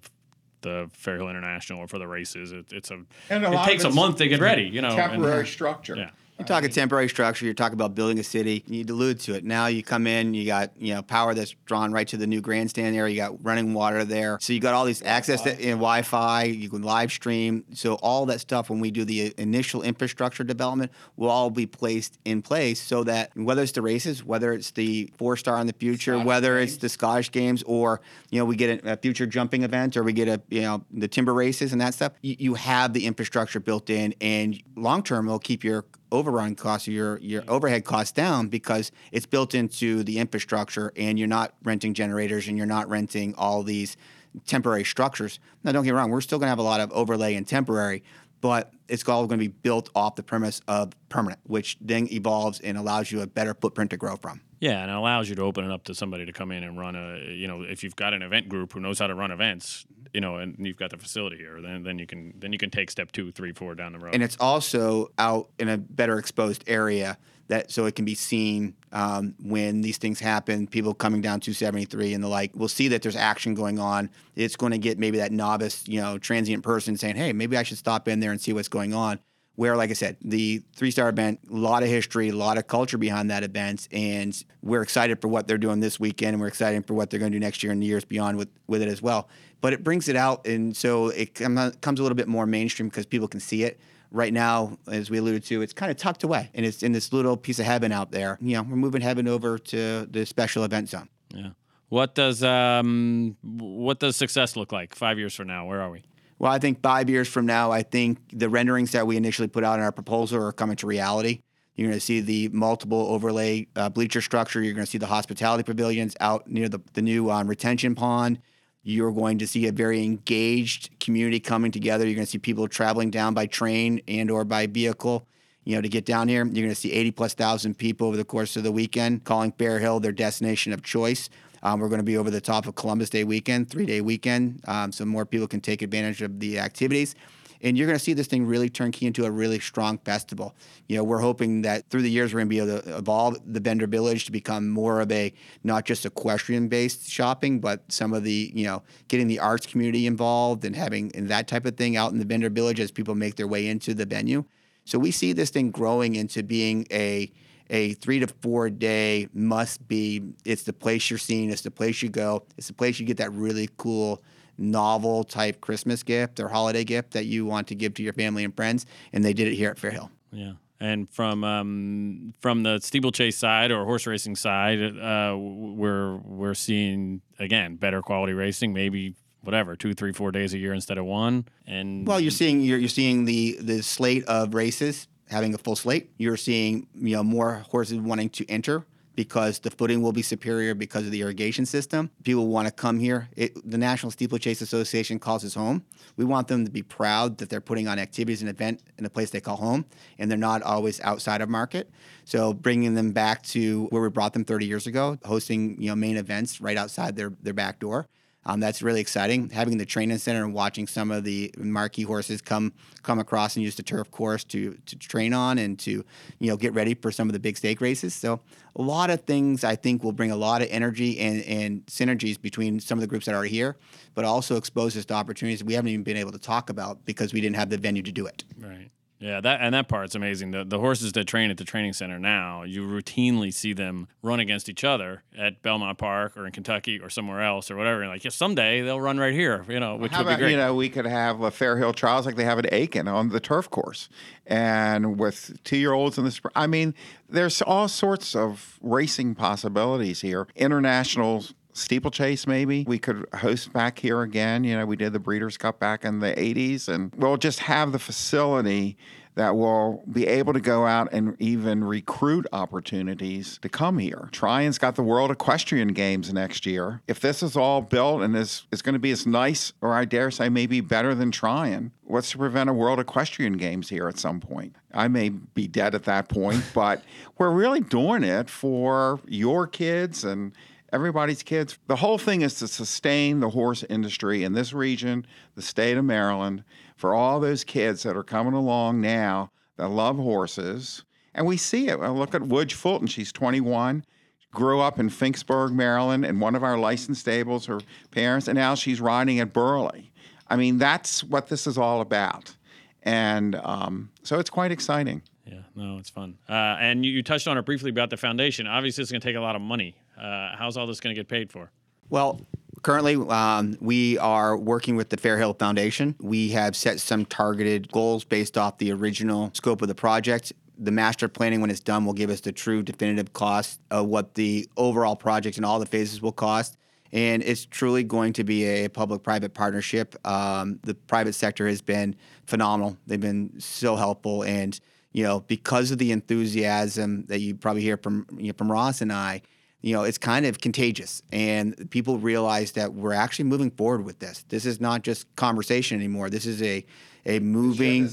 the 0.61 0.89
Fair 0.93 1.17
Hill 1.17 1.29
International 1.29 1.79
or 1.79 1.87
for 1.87 1.99
the 1.99 2.07
races. 2.07 2.51
It, 2.51 2.73
it's 2.73 2.89
a, 2.89 2.99
And 3.29 3.45
a 3.45 3.51
it 3.53 3.65
takes 3.65 3.83
a 3.83 3.89
month 3.91 4.17
to 4.17 4.27
get 4.27 4.39
ready, 4.39 4.63
you 4.63 4.81
know. 4.81 4.87
and- 4.89 4.97
Temporary 4.97 5.45
structure. 5.45 5.95
yeah. 5.95 6.09
You're 6.37 6.45
talking 6.45 6.69
temporary 6.69 7.07
structure. 7.07 7.45
You're 7.45 7.53
talking 7.53 7.75
about 7.75 7.95
building 7.95 8.19
a 8.19 8.23
city. 8.23 8.63
You 8.67 8.83
allude 8.83 9.21
to 9.21 9.35
it. 9.35 9.45
Now 9.45 9.67
you 9.67 9.81
come 9.81 10.05
in, 10.05 10.33
you 10.33 10.45
got 10.45 10.71
you 10.77 10.93
know 10.93 11.01
power 11.01 11.33
that's 11.33 11.55
drawn 11.65 11.93
right 11.93 12.07
to 12.09 12.17
the 12.17 12.27
new 12.27 12.41
grandstand 12.41 12.95
area. 12.95 13.15
You 13.15 13.21
got 13.21 13.45
running 13.45 13.73
water 13.73 14.03
there, 14.03 14.37
so 14.41 14.51
you 14.51 14.59
got 14.59 14.73
all 14.73 14.83
these 14.83 15.01
access 15.01 15.41
to 15.43 15.51
and 15.51 15.79
Wi-Fi. 15.79 16.43
You 16.43 16.69
can 16.69 16.81
live 16.81 17.11
stream. 17.11 17.63
So 17.73 17.93
all 17.95 18.25
that 18.25 18.41
stuff 18.41 18.69
when 18.69 18.81
we 18.81 18.91
do 18.91 19.05
the 19.05 19.33
initial 19.37 19.81
infrastructure 19.81 20.43
development 20.43 20.91
will 21.15 21.29
all 21.29 21.49
be 21.49 21.65
placed 21.65 22.19
in 22.25 22.41
place 22.41 22.81
so 22.81 23.05
that 23.05 23.31
whether 23.35 23.61
it's 23.61 23.71
the 23.71 23.81
races, 23.81 24.21
whether 24.23 24.51
it's 24.51 24.71
the 24.71 25.09
four 25.17 25.37
star 25.37 25.59
in 25.61 25.67
the 25.67 25.73
future, 25.73 26.19
whether 26.19 26.59
it's 26.59 26.75
the 26.77 26.89
Scottish 26.89 27.31
Games, 27.31 27.63
or 27.63 28.01
you 28.29 28.39
know 28.39 28.45
we 28.45 28.57
get 28.57 28.83
a, 28.83 28.93
a 28.93 28.97
future 28.97 29.25
jumping 29.25 29.63
event, 29.63 29.95
or 29.95 30.03
we 30.03 30.11
get 30.11 30.27
a 30.27 30.41
you 30.49 30.61
know 30.63 30.83
the 30.91 31.07
timber 31.07 31.33
races 31.33 31.71
and 31.71 31.79
that 31.79 31.93
stuff, 31.93 32.11
you, 32.21 32.35
you 32.37 32.53
have 32.55 32.91
the 32.91 33.05
infrastructure 33.05 33.61
built 33.61 33.89
in, 33.89 34.13
and 34.19 34.61
long 34.75 35.01
term 35.01 35.27
it'll 35.27 35.39
keep 35.39 35.63
your 35.63 35.85
overrun 36.15 36.55
costs, 36.55 36.87
your 36.87 37.19
your 37.19 37.41
mm-hmm. 37.41 37.51
overhead 37.51 37.85
costs 37.85 38.11
down 38.11 38.47
because 38.47 38.91
it's 39.11 39.25
built 39.25 39.53
into 39.53 40.03
the 40.03 40.19
infrastructure, 40.19 40.91
and 40.95 41.19
you're 41.19 41.27
not 41.27 41.53
renting 41.63 41.93
generators 41.93 42.47
and 42.47 42.57
you're 42.57 42.65
not 42.65 42.89
renting 42.89 43.35
all 43.35 43.63
these 43.63 43.97
temporary 44.45 44.83
structures. 44.83 45.39
Now, 45.63 45.71
don't 45.71 45.83
get 45.83 45.91
me 45.91 45.97
wrong, 45.97 46.09
we're 46.09 46.21
still 46.21 46.39
going 46.39 46.47
to 46.47 46.51
have 46.51 46.59
a 46.59 46.63
lot 46.63 46.81
of 46.81 46.91
overlay 46.91 47.35
and 47.35 47.47
temporary, 47.47 48.03
but 48.41 48.73
it's 48.87 49.07
all 49.07 49.25
going 49.27 49.39
to 49.39 49.45
be 49.45 49.53
built 49.63 49.89
off 49.95 50.15
the 50.15 50.23
premise 50.23 50.61
of 50.67 50.93
permanent, 51.09 51.39
which 51.43 51.77
then 51.81 52.11
evolves 52.11 52.59
and 52.59 52.77
allows 52.77 53.11
you 53.11 53.21
a 53.21 53.27
better 53.27 53.53
footprint 53.53 53.91
to 53.91 53.97
grow 53.97 54.15
from. 54.17 54.41
Yeah, 54.59 54.81
and 54.81 54.91
it 54.91 54.95
allows 54.95 55.29
you 55.29 55.35
to 55.35 55.41
open 55.41 55.65
it 55.65 55.71
up 55.71 55.83
to 55.85 55.95
somebody 55.95 56.25
to 56.25 56.31
come 56.31 56.51
in 56.51 56.63
and 56.63 56.77
run 56.77 56.95
a, 56.95 57.33
you 57.33 57.47
know, 57.47 57.61
if 57.61 57.83
you've 57.83 57.95
got 57.95 58.13
an 58.13 58.21
event 58.21 58.49
group 58.49 58.73
who 58.73 58.79
knows 58.79 58.99
how 58.99 59.07
to 59.07 59.15
run 59.15 59.31
events, 59.31 59.85
you 60.15 60.21
know, 60.21 60.37
and 60.37 60.55
you've 60.57 60.77
got 60.77 60.91
the 60.91 60.97
facility 60.97 61.35
here, 61.35 61.61
then 61.61 61.83
then 61.83 61.99
you 61.99 62.07
can 62.07 62.33
then 62.39 62.53
you 62.53 62.57
can 62.57 62.69
take 62.69 62.89
step 62.89 63.11
two, 63.11 63.33
three, 63.33 63.51
four 63.51 63.75
down 63.75 63.91
the 63.91 63.99
road. 63.99 64.13
and 64.13 64.23
it's 64.23 64.37
also 64.39 65.11
out 65.17 65.49
in 65.59 65.67
a 65.67 65.77
better 65.77 66.17
exposed 66.17 66.63
area 66.67 67.17
that 67.47 67.69
so 67.69 67.85
it 67.85 67.95
can 67.95 68.05
be 68.05 68.15
seen 68.15 68.73
um, 68.93 69.35
when 69.43 69.81
these 69.81 69.97
things 69.97 70.19
happen 70.19 70.65
people 70.67 70.93
coming 70.93 71.21
down 71.21 71.39
273 71.39 72.13
and 72.13 72.23
the 72.23 72.27
like 72.27 72.55
will 72.55 72.67
see 72.67 72.87
that 72.87 73.01
there's 73.01 73.15
action 73.15 73.53
going 73.53 73.77
on 73.77 74.09
it's 74.35 74.55
going 74.55 74.71
to 74.71 74.79
get 74.79 74.97
maybe 74.97 75.17
that 75.19 75.31
novice 75.31 75.87
you 75.87 76.01
know 76.01 76.17
transient 76.17 76.63
person 76.63 76.97
saying 76.97 77.15
hey 77.15 77.31
maybe 77.33 77.55
i 77.55 77.61
should 77.61 77.77
stop 77.77 78.07
in 78.07 78.19
there 78.19 78.31
and 78.31 78.41
see 78.41 78.51
what's 78.51 78.67
going 78.67 78.95
on 78.95 79.19
where 79.55 79.75
like 79.75 79.89
i 79.89 79.93
said 79.93 80.17
the 80.21 80.61
three 80.75 80.91
star 80.91 81.09
event 81.09 81.39
a 81.51 81.55
lot 81.55 81.83
of 81.83 81.89
history 81.89 82.29
a 82.29 82.35
lot 82.35 82.57
of 82.57 82.67
culture 82.67 82.97
behind 82.97 83.29
that 83.29 83.43
event 83.43 83.87
and 83.91 84.43
we're 84.61 84.81
excited 84.81 85.21
for 85.21 85.27
what 85.27 85.47
they're 85.47 85.57
doing 85.57 85.79
this 85.79 85.99
weekend 85.99 86.33
and 86.33 86.41
we're 86.41 86.47
excited 86.47 86.85
for 86.85 86.93
what 86.93 87.09
they're 87.09 87.19
going 87.19 87.31
to 87.31 87.35
do 87.35 87.39
next 87.39 87.63
year 87.63 87.71
and 87.71 87.81
the 87.81 87.85
years 87.85 88.05
beyond 88.05 88.37
with, 88.37 88.49
with 88.67 88.81
it 88.81 88.87
as 88.87 89.01
well 89.01 89.27
but 89.61 89.73
it 89.73 89.83
brings 89.83 90.07
it 90.07 90.15
out 90.15 90.45
and 90.45 90.75
so 90.75 91.07
it 91.09 91.33
come- 91.35 91.71
comes 91.81 91.99
a 91.99 92.03
little 92.03 92.15
bit 92.15 92.27
more 92.27 92.45
mainstream 92.45 92.89
because 92.89 93.05
people 93.05 93.27
can 93.27 93.39
see 93.39 93.63
it 93.63 93.79
right 94.11 94.31
now, 94.31 94.77
as 94.87 95.09
we 95.09 95.17
alluded 95.17 95.43
to, 95.43 95.61
it's 95.61 95.73
kind 95.73 95.91
of 95.91 95.97
tucked 95.97 96.23
away 96.23 96.49
and 96.53 96.65
it's 96.65 96.83
in 96.83 96.93
this 96.93 97.11
little 97.11 97.35
piece 97.35 97.59
of 97.59 97.65
heaven 97.65 97.91
out 97.91 98.11
there. 98.11 98.37
You 98.41 98.55
know, 98.55 98.63
we're 98.63 98.77
moving 98.77 99.01
heaven 99.01 99.27
over 99.27 99.57
to 99.57 100.05
the 100.09 100.25
special 100.25 100.63
event 100.63 100.89
zone. 100.89 101.09
yeah. 101.33 101.49
What 101.89 102.15
does 102.15 102.41
um 102.43 103.37
what 103.43 103.99
does 103.99 104.15
success 104.15 104.55
look 104.55 104.71
like 104.71 104.95
five 104.95 105.19
years 105.19 105.35
from 105.35 105.47
now? 105.47 105.65
Where 105.67 105.81
are 105.81 105.91
we? 105.91 106.03
Well, 106.37 106.51
I 106.51 106.59
think 106.59 106.81
five 106.81 107.09
years 107.09 107.27
from 107.27 107.45
now, 107.45 107.71
I 107.71 107.83
think 107.83 108.19
the 108.33 108.49
renderings 108.49 108.91
that 108.91 109.07
we 109.07 109.15
initially 109.15 109.47
put 109.47 109.63
out 109.63 109.79
in 109.79 109.85
our 109.85 109.91
proposal 109.91 110.43
are 110.43 110.51
coming 110.51 110.75
to 110.77 110.87
reality. 110.87 111.41
You're 111.75 111.89
going 111.89 111.99
to 111.99 112.05
see 112.05 112.21
the 112.21 112.49
multiple 112.49 113.07
overlay 113.09 113.67
uh, 113.75 113.89
bleacher 113.89 114.21
structure. 114.21 114.61
You're 114.61 114.73
going 114.73 114.85
to 114.85 114.91
see 114.91 114.97
the 114.97 115.07
hospitality 115.07 115.63
pavilions 115.63 116.15
out 116.19 116.49
near 116.49 116.69
the, 116.69 116.79
the 116.93 117.01
new 117.01 117.29
um, 117.29 117.47
retention 117.47 117.95
pond. 117.95 118.39
You're 118.83 119.11
going 119.11 119.39
to 119.39 119.47
see 119.47 119.67
a 119.67 119.71
very 119.71 120.03
engaged 120.03 120.99
community 120.99 121.39
coming 121.39 121.71
together. 121.71 122.05
You're 122.05 122.15
going 122.15 122.25
to 122.25 122.31
see 122.31 122.37
people 122.37 122.67
traveling 122.67 123.11
down 123.11 123.33
by 123.33 123.47
train 123.47 124.01
and 124.07 124.29
or 124.29 124.45
by 124.45 124.67
vehicle, 124.67 125.27
you 125.63 125.75
know, 125.75 125.81
to 125.81 125.89
get 125.89 126.05
down 126.05 126.27
here. 126.27 126.45
You're 126.45 126.63
going 126.63 126.69
to 126.69 126.75
see 126.75 126.93
80 126.93 127.11
plus 127.11 127.33
thousand 127.33 127.77
people 127.77 128.07
over 128.07 128.15
the 128.15 128.23
course 128.23 128.55
of 128.55 128.63
the 128.63 128.71
weekend 128.71 129.23
calling 129.23 129.51
Fair 129.53 129.79
Hill 129.79 129.99
their 129.99 130.11
destination 130.11 130.71
of 130.71 130.83
choice. 130.83 131.29
Um, 131.65 131.79
we're 131.79 131.89
going 131.89 131.97
to 131.97 132.03
be 132.03 132.17
over 132.17 132.29
the 132.29 132.39
top 132.39 132.67
of 132.67 132.75
Columbus 132.75 133.09
Day 133.09 133.23
weekend, 133.23 133.71
three 133.71 133.87
day 133.87 133.99
weekend, 133.99 134.61
um, 134.67 134.91
so 134.91 135.03
more 135.03 135.25
people 135.25 135.47
can 135.47 135.61
take 135.61 135.81
advantage 135.81 136.21
of 136.21 136.39
the 136.39 136.59
activities. 136.59 137.15
And 137.63 137.75
you're 137.75 137.87
going 137.87 137.97
to 137.97 138.03
see 138.03 138.13
this 138.13 138.27
thing 138.27 138.45
really 138.45 138.69
turn 138.69 138.91
key 138.91 139.07
into 139.07 139.25
a 139.25 139.31
really 139.31 139.59
strong 139.59 139.97
festival. 139.97 140.53
You 140.87 140.97
know, 140.97 141.03
we're 141.03 141.21
hoping 141.21 141.63
that 141.63 141.89
through 141.89 142.03
the 142.03 142.11
years 142.11 142.31
we're 142.31 142.41
going 142.41 142.49
to 142.49 142.55
be 142.55 142.59
able 142.59 142.81
to 142.83 142.97
evolve 142.97 143.37
the 143.51 143.59
vendor 143.59 143.87
village 143.87 144.25
to 144.25 144.31
become 144.31 144.69
more 144.69 145.01
of 145.01 145.11
a 145.11 145.33
not 145.63 145.85
just 145.85 146.05
equestrian 146.05 146.67
based 146.67 147.09
shopping, 147.09 147.59
but 147.59 147.81
some 147.91 148.13
of 148.13 148.23
the 148.23 148.51
you 148.53 148.65
know 148.65 148.83
getting 149.07 149.27
the 149.27 149.39
arts 149.39 149.65
community 149.65 150.05
involved 150.05 150.65
and 150.65 150.75
having 150.75 151.11
and 151.15 151.29
that 151.29 151.47
type 151.47 151.65
of 151.65 151.75
thing 151.77 151.97
out 151.97 152.11
in 152.11 152.19
the 152.19 152.25
vendor 152.25 152.51
village 152.51 152.79
as 152.79 152.91
people 152.91 153.15
make 153.15 153.37
their 153.37 153.47
way 153.47 153.65
into 153.65 153.95
the 153.95 154.05
venue. 154.05 154.45
So 154.83 154.99
we 154.99 155.09
see 155.09 155.33
this 155.33 155.49
thing 155.49 155.71
growing 155.71 156.13
into 156.13 156.43
being 156.43 156.85
a 156.91 157.31
a 157.69 157.93
three 157.93 158.19
to 158.19 158.27
four 158.27 158.69
day 158.69 159.27
must 159.33 159.87
be. 159.87 160.23
It's 160.43 160.63
the 160.63 160.73
place 160.73 161.09
you're 161.09 161.19
seeing. 161.19 161.49
It's 161.49 161.61
the 161.61 161.71
place 161.71 162.01
you 162.01 162.09
go. 162.09 162.43
It's 162.57 162.67
the 162.67 162.73
place 162.73 162.99
you 162.99 163.05
get 163.05 163.17
that 163.17 163.31
really 163.31 163.69
cool 163.77 164.23
novel 164.57 165.23
type 165.23 165.61
Christmas 165.61 166.03
gift 166.03 166.39
or 166.39 166.47
holiday 166.47 166.83
gift 166.83 167.11
that 167.11 167.25
you 167.25 167.45
want 167.45 167.67
to 167.67 167.75
give 167.75 167.93
to 167.95 168.03
your 168.03 168.13
family 168.13 168.43
and 168.43 168.55
friends. 168.55 168.85
And 169.13 169.23
they 169.23 169.33
did 169.33 169.47
it 169.47 169.55
here 169.55 169.69
at 169.69 169.77
Fair 169.77 169.91
Hill. 169.91 170.11
Yeah. 170.31 170.53
And 170.79 171.09
from 171.09 171.43
um, 171.43 172.33
from 172.41 172.63
the 172.63 172.79
steeplechase 172.79 173.37
side 173.37 173.71
or 173.71 173.85
horse 173.85 174.05
racing 174.05 174.35
side, 174.35 174.81
uh, 174.81 175.35
we're 175.37 176.17
we're 176.17 176.53
seeing 176.53 177.21
again 177.39 177.77
better 177.77 178.01
quality 178.01 178.33
racing. 178.33 178.73
Maybe 178.73 179.15
whatever 179.41 179.75
two, 179.77 179.93
three, 179.93 180.11
four 180.11 180.31
days 180.31 180.53
a 180.53 180.57
year 180.57 180.73
instead 180.73 180.97
of 180.97 181.05
one. 181.05 181.45
And 181.65 182.05
Well, 182.05 182.19
you're 182.19 182.31
seeing 182.31 182.61
you're, 182.61 182.77
you're 182.77 182.89
seeing 182.89 183.23
the 183.23 183.57
the 183.61 183.81
slate 183.83 184.25
of 184.25 184.53
races 184.53 185.07
having 185.29 185.53
a 185.53 185.57
full 185.57 185.75
slate. 185.75 186.11
You're 186.17 186.37
seeing 186.37 186.87
you 186.95 187.15
know 187.15 187.23
more 187.23 187.65
horses 187.69 187.99
wanting 187.99 188.29
to 188.31 188.49
enter 188.49 188.85
because 189.15 189.59
the 189.59 189.71
footing 189.71 190.01
will 190.01 190.11
be 190.11 190.21
superior 190.21 190.75
because 190.75 191.05
of 191.05 191.11
the 191.11 191.21
irrigation 191.21 191.65
system. 191.65 192.11
People 192.23 192.47
want 192.47 192.67
to 192.67 192.73
come 192.73 192.99
here. 192.99 193.29
It, 193.35 193.69
the 193.69 193.77
National 193.77 194.11
Steeplechase 194.11 194.61
Association 194.61 195.19
calls 195.19 195.45
us 195.45 195.53
home. 195.53 195.83
We 196.17 196.25
want 196.25 196.47
them 196.47 196.65
to 196.65 196.71
be 196.71 196.83
proud 196.83 197.37
that 197.37 197.49
they're 197.49 197.61
putting 197.61 197.87
on 197.87 197.97
activities 197.97 198.41
and 198.41 198.49
event 198.49 198.81
in 198.97 199.05
a 199.05 199.09
place 199.09 199.29
they 199.29 199.41
call 199.41 199.55
home, 199.55 199.85
and 200.19 200.29
they're 200.29 200.37
not 200.37 200.61
always 200.61 200.99
outside 201.01 201.41
of 201.41 201.49
market. 201.49 201.89
So 202.25 202.53
bringing 202.53 202.93
them 202.93 203.11
back 203.11 203.41
to 203.43 203.85
where 203.85 204.01
we 204.01 204.09
brought 204.09 204.33
them 204.33 204.43
30 204.43 204.65
years 204.65 204.87
ago, 204.87 205.17
hosting 205.23 205.81
you 205.81 205.89
know 205.89 205.95
main 205.95 206.17
events 206.17 206.59
right 206.61 206.77
outside 206.77 207.15
their 207.15 207.31
their 207.41 207.53
back 207.53 207.79
door. 207.79 208.07
Um, 208.47 208.59
that's 208.59 208.81
really 208.81 209.01
exciting. 209.01 209.49
Having 209.49 209.79
the 209.79 209.85
training 209.85 210.17
center 210.19 210.43
and 210.43 210.53
watching 210.53 210.87
some 210.87 211.11
of 211.11 211.23
the 211.23 211.53
marquee 211.57 212.03
horses 212.03 212.41
come 212.41 212.73
come 213.01 213.19
across 213.19 213.55
and 213.55 213.63
use 213.63 213.75
the 213.75 213.83
turf 213.83 214.11
course 214.11 214.43
to 214.45 214.77
to 214.85 214.95
train 214.97 215.33
on 215.33 215.57
and 215.57 215.79
to 215.79 216.05
you 216.39 216.49
know 216.49 216.57
get 216.57 216.73
ready 216.73 216.93
for 216.93 217.11
some 217.11 217.27
of 217.27 217.33
the 217.33 217.39
big 217.39 217.57
stake 217.57 217.81
races. 217.81 218.13
So 218.13 218.39
a 218.75 218.81
lot 218.81 219.09
of 219.09 219.21
things 219.21 219.63
I 219.63 219.75
think 219.75 220.03
will 220.03 220.11
bring 220.11 220.31
a 220.31 220.35
lot 220.35 220.61
of 220.61 220.67
energy 220.69 221.19
and, 221.19 221.43
and 221.43 221.85
synergies 221.87 222.39
between 222.39 222.79
some 222.79 222.97
of 222.97 223.01
the 223.01 223.07
groups 223.07 223.25
that 223.25 223.33
are 223.33 223.43
here, 223.43 223.77
but 224.13 224.25
also 224.25 224.57
expose 224.57 224.95
us 224.97 225.05
to 225.05 225.13
opportunities 225.13 225.63
we 225.63 225.73
haven't 225.73 225.89
even 225.89 226.03
been 226.03 226.17
able 226.17 226.31
to 226.31 226.39
talk 226.39 226.69
about 226.69 227.03
because 227.05 227.33
we 227.33 227.41
didn't 227.41 227.55
have 227.55 227.69
the 227.69 227.77
venue 227.77 228.03
to 228.03 228.11
do 228.11 228.25
it. 228.25 228.43
Right. 228.59 228.89
Yeah, 229.17 229.39
that 229.39 229.61
and 229.61 229.73
that 229.73 229.87
part's 229.87 230.13
amazing. 230.13 230.51
The 230.51 230.65
the 230.65 230.77
horses 230.77 231.13
that 231.13 231.25
train 231.25 231.49
at 231.49 231.57
the 231.57 231.63
training 231.63 231.93
center 231.93 232.19
now, 232.19 232.63
you 232.63 232.81
routinely 232.85 233.53
see 233.53 233.71
them 233.71 234.09
run 234.21 234.41
against 234.41 234.67
each 234.67 234.83
other 234.83 235.23
at 235.37 235.61
Belmont 235.61 235.97
Park 235.97 236.35
or 236.35 236.45
in 236.45 236.51
Kentucky 236.51 236.99
or 236.99 237.09
somewhere 237.09 237.41
else 237.41 237.71
or 237.71 237.77
whatever. 237.77 238.01
And 238.01 238.11
like, 238.11 238.25
yeah, 238.25 238.31
someday 238.31 238.81
they'll 238.81 238.99
run 238.99 239.17
right 239.17 239.33
here, 239.33 239.63
you 239.69 239.79
know, 239.79 239.95
which 239.95 240.11
How 240.11 240.17
would 240.19 240.27
about, 240.27 240.37
be 240.37 240.41
great. 240.43 240.51
You 240.51 240.57
know, 240.57 240.75
we 240.75 240.89
could 240.89 241.05
have 241.05 241.41
a 241.41 241.49
Fair 241.49 241.77
Hill 241.77 241.93
Trials 241.93 242.25
like 242.25 242.35
they 242.35 242.43
have 242.43 242.59
at 242.59 242.73
Aiken 242.73 243.07
on 243.07 243.29
the 243.29 243.39
turf 243.39 243.69
course, 243.69 244.09
and 244.45 245.17
with 245.17 245.63
two-year-olds 245.63 246.17
in 246.17 246.25
the 246.25 246.31
spring. 246.31 246.51
I 246.53 246.67
mean, 246.67 246.93
there's 247.29 247.61
all 247.61 247.87
sorts 247.87 248.35
of 248.35 248.77
racing 248.81 249.35
possibilities 249.35 250.19
here. 250.21 250.45
International 250.57 251.45
steeplechase, 251.75 252.47
maybe 252.47 252.83
we 252.87 252.97
could 252.97 253.25
host 253.35 253.71
back 253.73 253.99
here 253.99 254.21
again. 254.21 254.63
You 254.63 254.77
know, 254.77 254.85
we 254.85 254.95
did 254.95 255.13
the 255.13 255.19
Breeders' 255.19 255.57
Cup 255.57 255.79
back 255.79 256.03
in 256.03 256.19
the 256.19 256.33
'80s, 256.33 256.87
and 256.87 257.13
we'll 257.15 257.37
just 257.37 257.59
have 257.59 257.91
the 257.91 257.99
facility 257.99 258.97
that 259.35 259.55
will 259.55 260.03
be 260.11 260.25
able 260.25 260.53
to 260.53 260.61
go 260.61 260.85
out 260.85 261.09
and 261.11 261.35
even 261.39 261.83
recruit 261.83 262.47
opportunities 262.53 263.59
to 263.61 263.69
come 263.69 263.97
here. 263.97 264.29
Tryon's 264.31 264.77
got 264.77 264.95
the 264.95 265.03
World 265.03 265.29
Equestrian 265.29 265.89
Games 265.89 266.33
next 266.33 266.65
year. 266.65 267.01
If 267.07 267.19
this 267.19 267.43
is 267.43 267.57
all 267.57 267.81
built 267.81 268.21
and 268.21 268.35
is, 268.35 268.65
is 268.71 268.81
going 268.81 268.93
to 268.93 268.99
be 268.99 269.11
as 269.11 269.27
nice, 269.27 269.73
or 269.81 269.93
I 269.93 270.05
dare 270.05 270.31
say 270.31 270.47
maybe 270.47 270.79
better 270.79 271.13
than 271.13 271.31
Tryon, 271.31 271.91
what's 272.03 272.31
to 272.31 272.37
prevent 272.37 272.69
a 272.69 272.73
World 272.73 272.99
Equestrian 272.99 273.57
Games 273.57 273.89
here 273.89 274.07
at 274.07 274.17
some 274.17 274.39
point? 274.39 274.75
I 274.93 275.09
may 275.09 275.29
be 275.29 275.67
dead 275.67 275.95
at 275.95 276.05
that 276.05 276.29
point, 276.29 276.63
but 276.73 277.03
we're 277.37 277.51
really 277.51 277.81
doing 277.81 278.23
it 278.23 278.49
for 278.49 279.19
your 279.27 279.67
kids 279.67 280.23
and 280.23 280.53
everybody's 280.95 281.43
kids. 281.43 281.77
The 281.87 281.97
whole 281.97 282.17
thing 282.17 282.41
is 282.41 282.55
to 282.59 282.69
sustain 282.69 283.41
the 283.41 283.49
horse 283.49 283.83
industry 283.83 284.45
in 284.45 284.53
this 284.53 284.71
region, 284.71 285.27
the 285.53 285.61
state 285.61 285.97
of 285.97 286.05
Maryland, 286.05 286.63
for 286.95 287.13
all 287.13 287.41
those 287.41 287.65
kids 287.65 288.03
that 288.03 288.15
are 288.15 288.23
coming 288.23 288.53
along 288.53 289.01
now 289.01 289.51
that 289.75 289.89
love 289.89 290.15
horses. 290.15 291.03
And 291.33 291.45
we 291.45 291.57
see 291.57 291.89
it. 291.89 291.99
Well, 291.99 292.15
look 292.15 292.33
at 292.33 292.43
Woodge 292.43 292.75
Fulton. 292.75 293.07
She's 293.07 293.33
21, 293.33 294.05
grew 294.53 294.79
up 294.79 294.97
in 294.97 295.09
Finksburg, 295.09 295.73
Maryland, 295.73 296.25
in 296.25 296.39
one 296.39 296.55
of 296.55 296.63
our 296.63 296.77
licensed 296.77 297.19
stables, 297.19 297.65
her 297.65 297.81
parents, 298.11 298.47
and 298.47 298.55
now 298.55 298.73
she's 298.73 299.01
riding 299.01 299.41
at 299.41 299.51
Burghley. 299.51 300.13
I 300.47 300.55
mean, 300.55 300.77
that's 300.77 301.25
what 301.25 301.49
this 301.49 301.67
is 301.67 301.77
all 301.77 301.99
about. 301.99 302.55
And 303.03 303.55
um, 303.55 304.11
so 304.23 304.39
it's 304.39 304.49
quite 304.49 304.71
exciting. 304.71 305.23
Yeah, 305.45 305.63
no, 305.75 305.97
it's 305.97 306.09
fun. 306.09 306.37
Uh, 306.47 306.77
and 306.79 307.05
you, 307.05 307.11
you 307.11 307.21
touched 307.21 307.49
on 307.49 307.57
it 307.57 307.65
briefly 307.65 307.89
about 307.89 308.09
the 308.09 308.17
foundation. 308.17 308.65
Obviously, 308.65 309.01
it's 309.01 309.11
going 309.11 309.19
to 309.19 309.27
take 309.27 309.35
a 309.35 309.41
lot 309.41 309.57
of 309.57 309.61
money. 309.61 309.97
Uh, 310.17 310.55
how's 310.57 310.77
all 310.77 310.87
this 310.87 310.99
going 310.99 311.15
to 311.15 311.19
get 311.19 311.27
paid 311.27 311.51
for? 311.51 311.71
Well, 312.09 312.39
currently 312.83 313.15
um, 313.15 313.77
we 313.81 314.17
are 314.19 314.55
working 314.57 314.95
with 314.95 315.09
the 315.09 315.17
Fair 315.17 315.37
Hill 315.37 315.53
Foundation. 315.53 316.15
We 316.21 316.49
have 316.49 316.75
set 316.75 316.99
some 316.99 317.25
targeted 317.25 317.91
goals 317.91 318.23
based 318.23 318.57
off 318.57 318.77
the 318.77 318.91
original 318.91 319.51
scope 319.53 319.81
of 319.81 319.87
the 319.87 319.95
project. 319.95 320.53
The 320.77 320.91
master 320.91 321.27
planning, 321.27 321.61
when 321.61 321.69
it's 321.69 321.79
done, 321.79 322.05
will 322.05 322.13
give 322.13 322.29
us 322.29 322.41
the 322.41 322.51
true 322.51 322.83
definitive 322.83 323.33
cost 323.33 323.79
of 323.91 324.07
what 324.07 324.35
the 324.35 324.69
overall 324.77 325.15
project 325.15 325.57
and 325.57 325.65
all 325.65 325.79
the 325.79 325.85
phases 325.85 326.21
will 326.21 326.33
cost. 326.33 326.77
And 327.11 327.41
it's 327.43 327.65
truly 327.65 328.03
going 328.03 328.33
to 328.33 328.43
be 328.43 328.65
a 328.65 328.89
public 328.89 329.23
private 329.23 329.53
partnership. 329.53 330.15
Um, 330.27 330.79
the 330.83 330.93
private 330.93 331.33
sector 331.33 331.65
has 331.67 331.81
been 331.81 332.15
phenomenal, 332.45 332.97
they've 333.07 333.19
been 333.19 333.59
so 333.59 333.95
helpful. 333.95 334.43
And, 334.43 334.77
you 335.13 335.23
know, 335.23 335.39
because 335.39 335.91
of 335.91 335.97
the 335.97 336.11
enthusiasm 336.11 337.25
that 337.27 337.39
you 337.39 337.55
probably 337.55 337.83
hear 337.83 337.95
from, 337.95 338.27
you 338.37 338.47
know, 338.47 338.53
from 338.57 338.69
Ross 338.69 338.99
and 339.01 339.13
I, 339.13 339.41
you 339.85 339.93
know, 339.93 340.01
it's 340.01 340.17
kind 340.17 340.47
of 340.47 340.59
contagious, 340.59 341.21
and 341.31 341.91
people 341.91 342.17
realize 342.17 342.71
that 342.71 342.95
we're 342.95 343.13
actually 343.13 343.45
moving 343.45 343.69
forward 343.69 344.03
with 344.03 344.17
this. 344.17 344.43
This 344.49 344.65
is 344.65 344.81
not 344.81 345.03
just 345.03 345.33
conversation 345.35 345.95
anymore. 345.95 346.31
This 346.31 346.47
is 346.47 346.59
a 346.63 346.83
a 347.27 347.39
moving, 347.39 348.09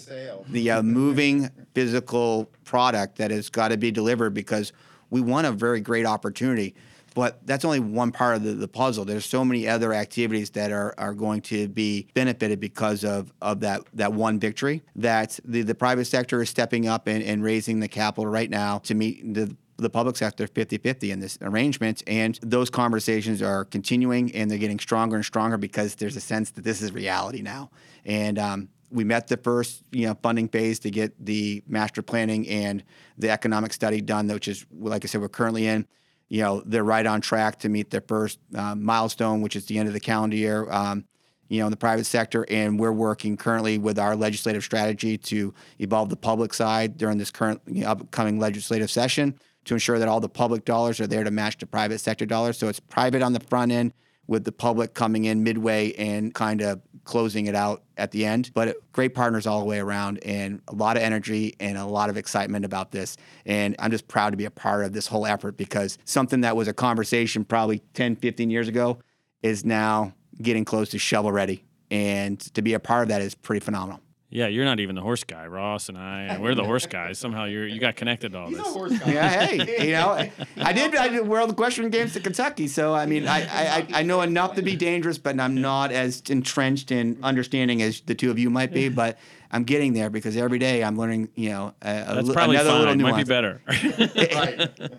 the 0.50 0.70
uh, 0.70 0.82
moving 0.82 1.48
physical 1.74 2.50
product 2.64 3.16
that 3.16 3.30
has 3.30 3.48
got 3.48 3.68
to 3.68 3.78
be 3.78 3.90
delivered 3.90 4.34
because 4.34 4.74
we 5.08 5.22
want 5.22 5.46
a 5.46 5.52
very 5.52 5.80
great 5.80 6.04
opportunity. 6.04 6.74
But 7.14 7.46
that's 7.46 7.64
only 7.64 7.80
one 7.80 8.12
part 8.12 8.36
of 8.36 8.42
the, 8.42 8.52
the 8.52 8.68
puzzle. 8.68 9.04
There's 9.04 9.26
so 9.26 9.44
many 9.44 9.68
other 9.68 9.92
activities 9.92 10.50
that 10.50 10.72
are, 10.72 10.94
are 10.96 11.14
going 11.14 11.42
to 11.42 11.68
be 11.68 12.06
benefited 12.14 12.60
because 12.60 13.04
of, 13.04 13.32
of 13.42 13.60
that, 13.60 13.82
that 13.94 14.12
one 14.12 14.38
victory. 14.38 14.82
That 14.96 15.38
the, 15.44 15.62
the 15.62 15.74
private 15.74 16.06
sector 16.06 16.40
is 16.42 16.48
stepping 16.48 16.86
up 16.86 17.06
and, 17.06 17.22
and 17.22 17.42
raising 17.42 17.80
the 17.80 17.88
capital 17.88 18.26
right 18.26 18.48
now 18.48 18.78
to 18.80 18.94
meet 18.94 19.34
the 19.34 19.54
the 19.82 19.90
public 19.90 20.16
sector 20.16 20.46
50-50 20.46 21.10
in 21.10 21.20
this 21.20 21.38
arrangement 21.42 22.02
and 22.06 22.38
those 22.42 22.70
conversations 22.70 23.42
are 23.42 23.64
continuing 23.64 24.32
and 24.34 24.50
they're 24.50 24.58
getting 24.58 24.78
stronger 24.78 25.16
and 25.16 25.24
stronger 25.24 25.56
because 25.56 25.96
there's 25.96 26.16
a 26.16 26.20
sense 26.20 26.50
that 26.52 26.64
this 26.64 26.82
is 26.82 26.92
reality 26.92 27.42
now. 27.42 27.70
And 28.04 28.38
um, 28.38 28.68
we 28.90 29.04
met 29.04 29.28
the 29.28 29.36
first 29.36 29.82
you 29.90 30.06
know 30.06 30.16
funding 30.22 30.48
phase 30.48 30.78
to 30.80 30.90
get 30.90 31.12
the 31.24 31.62
master 31.66 32.02
planning 32.02 32.48
and 32.48 32.84
the 33.18 33.30
economic 33.30 33.72
study 33.72 34.00
done 34.00 34.28
which 34.28 34.48
is 34.48 34.66
like 34.72 35.04
i 35.04 35.06
said 35.06 35.20
we're 35.20 35.28
currently 35.28 35.66
in. 35.66 35.86
You 36.28 36.42
know 36.42 36.62
they're 36.64 36.84
right 36.84 37.06
on 37.06 37.20
track 37.20 37.58
to 37.60 37.68
meet 37.68 37.90
their 37.90 38.04
first 38.06 38.38
um, 38.54 38.82
milestone 38.82 39.42
which 39.42 39.56
is 39.56 39.66
the 39.66 39.78
end 39.78 39.88
of 39.88 39.94
the 39.94 40.00
calendar 40.00 40.36
year 40.36 40.70
um, 40.70 41.04
you 41.52 41.58
know, 41.58 41.66
in 41.66 41.70
the 41.70 41.76
private 41.76 42.06
sector, 42.06 42.46
and 42.48 42.80
we're 42.80 42.92
working 42.92 43.36
currently 43.36 43.76
with 43.76 43.98
our 43.98 44.16
legislative 44.16 44.64
strategy 44.64 45.18
to 45.18 45.52
evolve 45.78 46.08
the 46.08 46.16
public 46.16 46.54
side 46.54 46.96
during 46.96 47.18
this 47.18 47.30
current 47.30 47.60
you 47.66 47.82
know, 47.82 47.90
upcoming 47.90 48.38
legislative 48.38 48.90
session 48.90 49.38
to 49.64 49.74
ensure 49.74 49.98
that 49.98 50.08
all 50.08 50.20
the 50.20 50.28
public 50.28 50.64
dollars 50.64 51.00
are 51.00 51.06
there 51.06 51.24
to 51.24 51.30
match 51.30 51.58
the 51.58 51.66
private 51.66 51.98
sector 51.98 52.26
dollars. 52.26 52.58
So 52.58 52.68
it's 52.68 52.80
private 52.80 53.22
on 53.22 53.32
the 53.32 53.40
front 53.40 53.72
end 53.72 53.92
with 54.26 54.44
the 54.44 54.52
public 54.52 54.94
coming 54.94 55.24
in 55.24 55.42
midway 55.42 55.92
and 55.94 56.34
kind 56.34 56.62
of 56.62 56.80
closing 57.04 57.46
it 57.46 57.54
out 57.54 57.82
at 57.96 58.12
the 58.12 58.24
end. 58.24 58.50
But 58.54 58.76
great 58.92 59.14
partners 59.14 59.46
all 59.46 59.58
the 59.58 59.66
way 59.66 59.80
around 59.80 60.18
and 60.24 60.62
a 60.68 60.74
lot 60.74 60.96
of 60.96 61.02
energy 61.02 61.54
and 61.58 61.76
a 61.76 61.84
lot 61.84 62.08
of 62.08 62.16
excitement 62.16 62.64
about 62.64 62.92
this. 62.92 63.16
And 63.44 63.74
I'm 63.78 63.90
just 63.90 64.06
proud 64.08 64.30
to 64.30 64.36
be 64.36 64.44
a 64.44 64.50
part 64.50 64.84
of 64.84 64.92
this 64.92 65.06
whole 65.06 65.26
effort 65.26 65.56
because 65.56 65.98
something 66.04 66.42
that 66.42 66.56
was 66.56 66.68
a 66.68 66.72
conversation 66.72 67.44
probably 67.44 67.80
10, 67.94 68.16
15 68.16 68.50
years 68.50 68.68
ago 68.68 68.98
is 69.42 69.64
now 69.64 70.14
getting 70.40 70.64
close 70.64 70.90
to 70.90 70.98
shovel 70.98 71.32
ready. 71.32 71.64
And 71.90 72.40
to 72.54 72.62
be 72.62 72.74
a 72.74 72.80
part 72.80 73.02
of 73.02 73.08
that 73.08 73.20
is 73.20 73.34
pretty 73.34 73.60
phenomenal. 73.60 74.00
Yeah, 74.32 74.46
you're 74.46 74.64
not 74.64 74.80
even 74.80 74.94
the 74.94 75.02
horse 75.02 75.24
guy. 75.24 75.46
Ross 75.46 75.90
and 75.90 75.98
I, 75.98 76.22
and 76.22 76.42
we're 76.42 76.54
the 76.54 76.64
horse 76.64 76.86
guys. 76.86 77.18
Somehow 77.18 77.44
you're 77.44 77.66
you 77.66 77.78
got 77.78 77.96
connected 77.96 78.32
to 78.32 78.38
all 78.38 78.50
this. 78.50 79.06
yeah, 79.06 79.46
hey, 79.46 79.86
you 79.88 79.92
know, 79.92 80.08
I 80.56 80.72
did, 80.72 80.96
I 80.96 81.08
did 81.08 81.28
World 81.28 81.50
Equestrian 81.50 81.90
Games 81.90 82.14
to 82.14 82.20
Kentucky, 82.20 82.66
so 82.66 82.94
I 82.94 83.04
mean, 83.04 83.28
I, 83.28 83.42
I, 83.42 83.86
I 83.92 84.02
know 84.02 84.22
enough 84.22 84.54
to 84.54 84.62
be 84.62 84.74
dangerous, 84.74 85.18
but 85.18 85.38
I'm 85.38 85.60
not 85.60 85.92
as 85.92 86.22
entrenched 86.30 86.90
in 86.90 87.18
understanding 87.22 87.82
as 87.82 88.00
the 88.00 88.14
two 88.14 88.30
of 88.30 88.38
you 88.38 88.48
might 88.48 88.72
be. 88.72 88.88
But 88.88 89.18
I'm 89.54 89.64
getting 89.64 89.92
there 89.92 90.08
because 90.08 90.34
every 90.36 90.58
day 90.58 90.82
I'm 90.82 90.96
learning, 90.96 91.28
you 91.34 91.50
know, 91.50 91.74
a, 91.82 92.14
That's 92.14 92.32
probably 92.32 92.56
another 92.56 92.70
fine. 92.70 92.98
little 92.98 93.12
Might 93.12 93.18
be 93.18 93.28
better. 93.28 93.60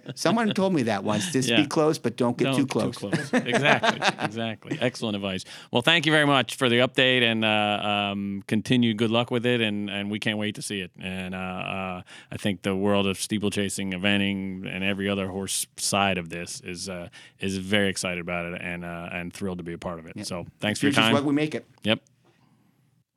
Someone 0.15 0.51
told 0.53 0.73
me 0.73 0.83
that 0.83 1.03
once. 1.03 1.31
Just 1.31 1.49
Yeah. 1.49 1.61
be 1.61 1.65
close, 1.67 1.97
but 1.97 2.15
don't 2.17 2.37
get 2.37 2.45
Don't 2.45 2.55
too 2.57 2.65
get 2.67 2.95
close. 2.95 3.33
exactly. 3.33 3.99
Exactly. 4.23 4.77
Excellent 4.79 5.15
advice. 5.15 5.43
Well, 5.71 5.81
thank 5.81 6.05
you 6.05 6.11
very 6.11 6.25
much 6.25 6.55
for 6.55 6.69
the 6.69 6.77
update 6.79 7.21
and 7.23 7.43
uh, 7.43 8.09
um, 8.11 8.43
continued 8.47 8.97
good 8.97 9.11
luck 9.11 9.31
with 9.31 9.45
it. 9.45 9.59
And, 9.61 9.89
and 9.89 10.09
we 10.11 10.19
can't 10.19 10.37
wait 10.37 10.55
to 10.55 10.61
see 10.61 10.79
it. 10.81 10.91
And 10.99 11.33
uh, 11.35 11.37
uh, 11.37 12.01
I 12.31 12.37
think 12.37 12.61
the 12.61 12.75
world 12.75 13.07
of 13.07 13.17
steeplechasing, 13.17 13.91
eventing, 13.93 14.67
and 14.67 14.83
every 14.83 15.09
other 15.09 15.27
horse 15.27 15.65
side 15.77 16.17
of 16.17 16.29
this 16.29 16.61
is 16.61 16.89
uh, 16.89 17.09
is 17.39 17.57
very 17.57 17.89
excited 17.89 18.19
about 18.21 18.45
it 18.53 18.61
and 18.61 18.85
uh, 18.85 19.09
and 19.11 19.33
thrilled 19.33 19.57
to 19.59 19.63
be 19.63 19.73
a 19.73 19.77
part 19.77 19.99
of 19.99 20.05
it. 20.05 20.25
So 20.27 20.45
thanks 20.59 20.79
for 20.79 20.85
your 20.87 20.93
time. 20.93 21.13
what 21.13 21.23
we 21.25 21.33
make 21.33 21.55
it. 21.55 21.65
Yep. 21.83 21.99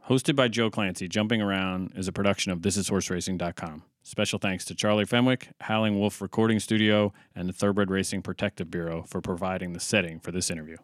Hosted 0.09 0.37
by 0.37 0.47
Joe 0.47 0.71
Clancy, 0.71 1.09
Jumping 1.09 1.43
Around 1.43 1.91
is 1.97 2.07
a 2.07 2.13
production 2.13 2.53
of 2.53 2.61
thisishorseracing.com. 2.61 3.83
Special 4.05 4.39
thanks 4.39 4.65
to 4.67 4.75
Charlie 4.77 5.05
Fenwick, 5.05 5.49
Howling 5.63 5.99
Wolf 5.99 6.23
Recording 6.23 6.61
Studio, 6.61 7.13
and 7.35 7.49
the 7.49 7.53
Thoroughbred 7.53 7.91
Racing 7.91 8.23
Protective 8.23 8.71
Bureau 8.71 9.03
for 9.03 9.21
providing 9.21 9.73
the 9.73 9.81
setting 9.81 10.21
for 10.21 10.31
this 10.31 10.49
interview. 10.49 10.77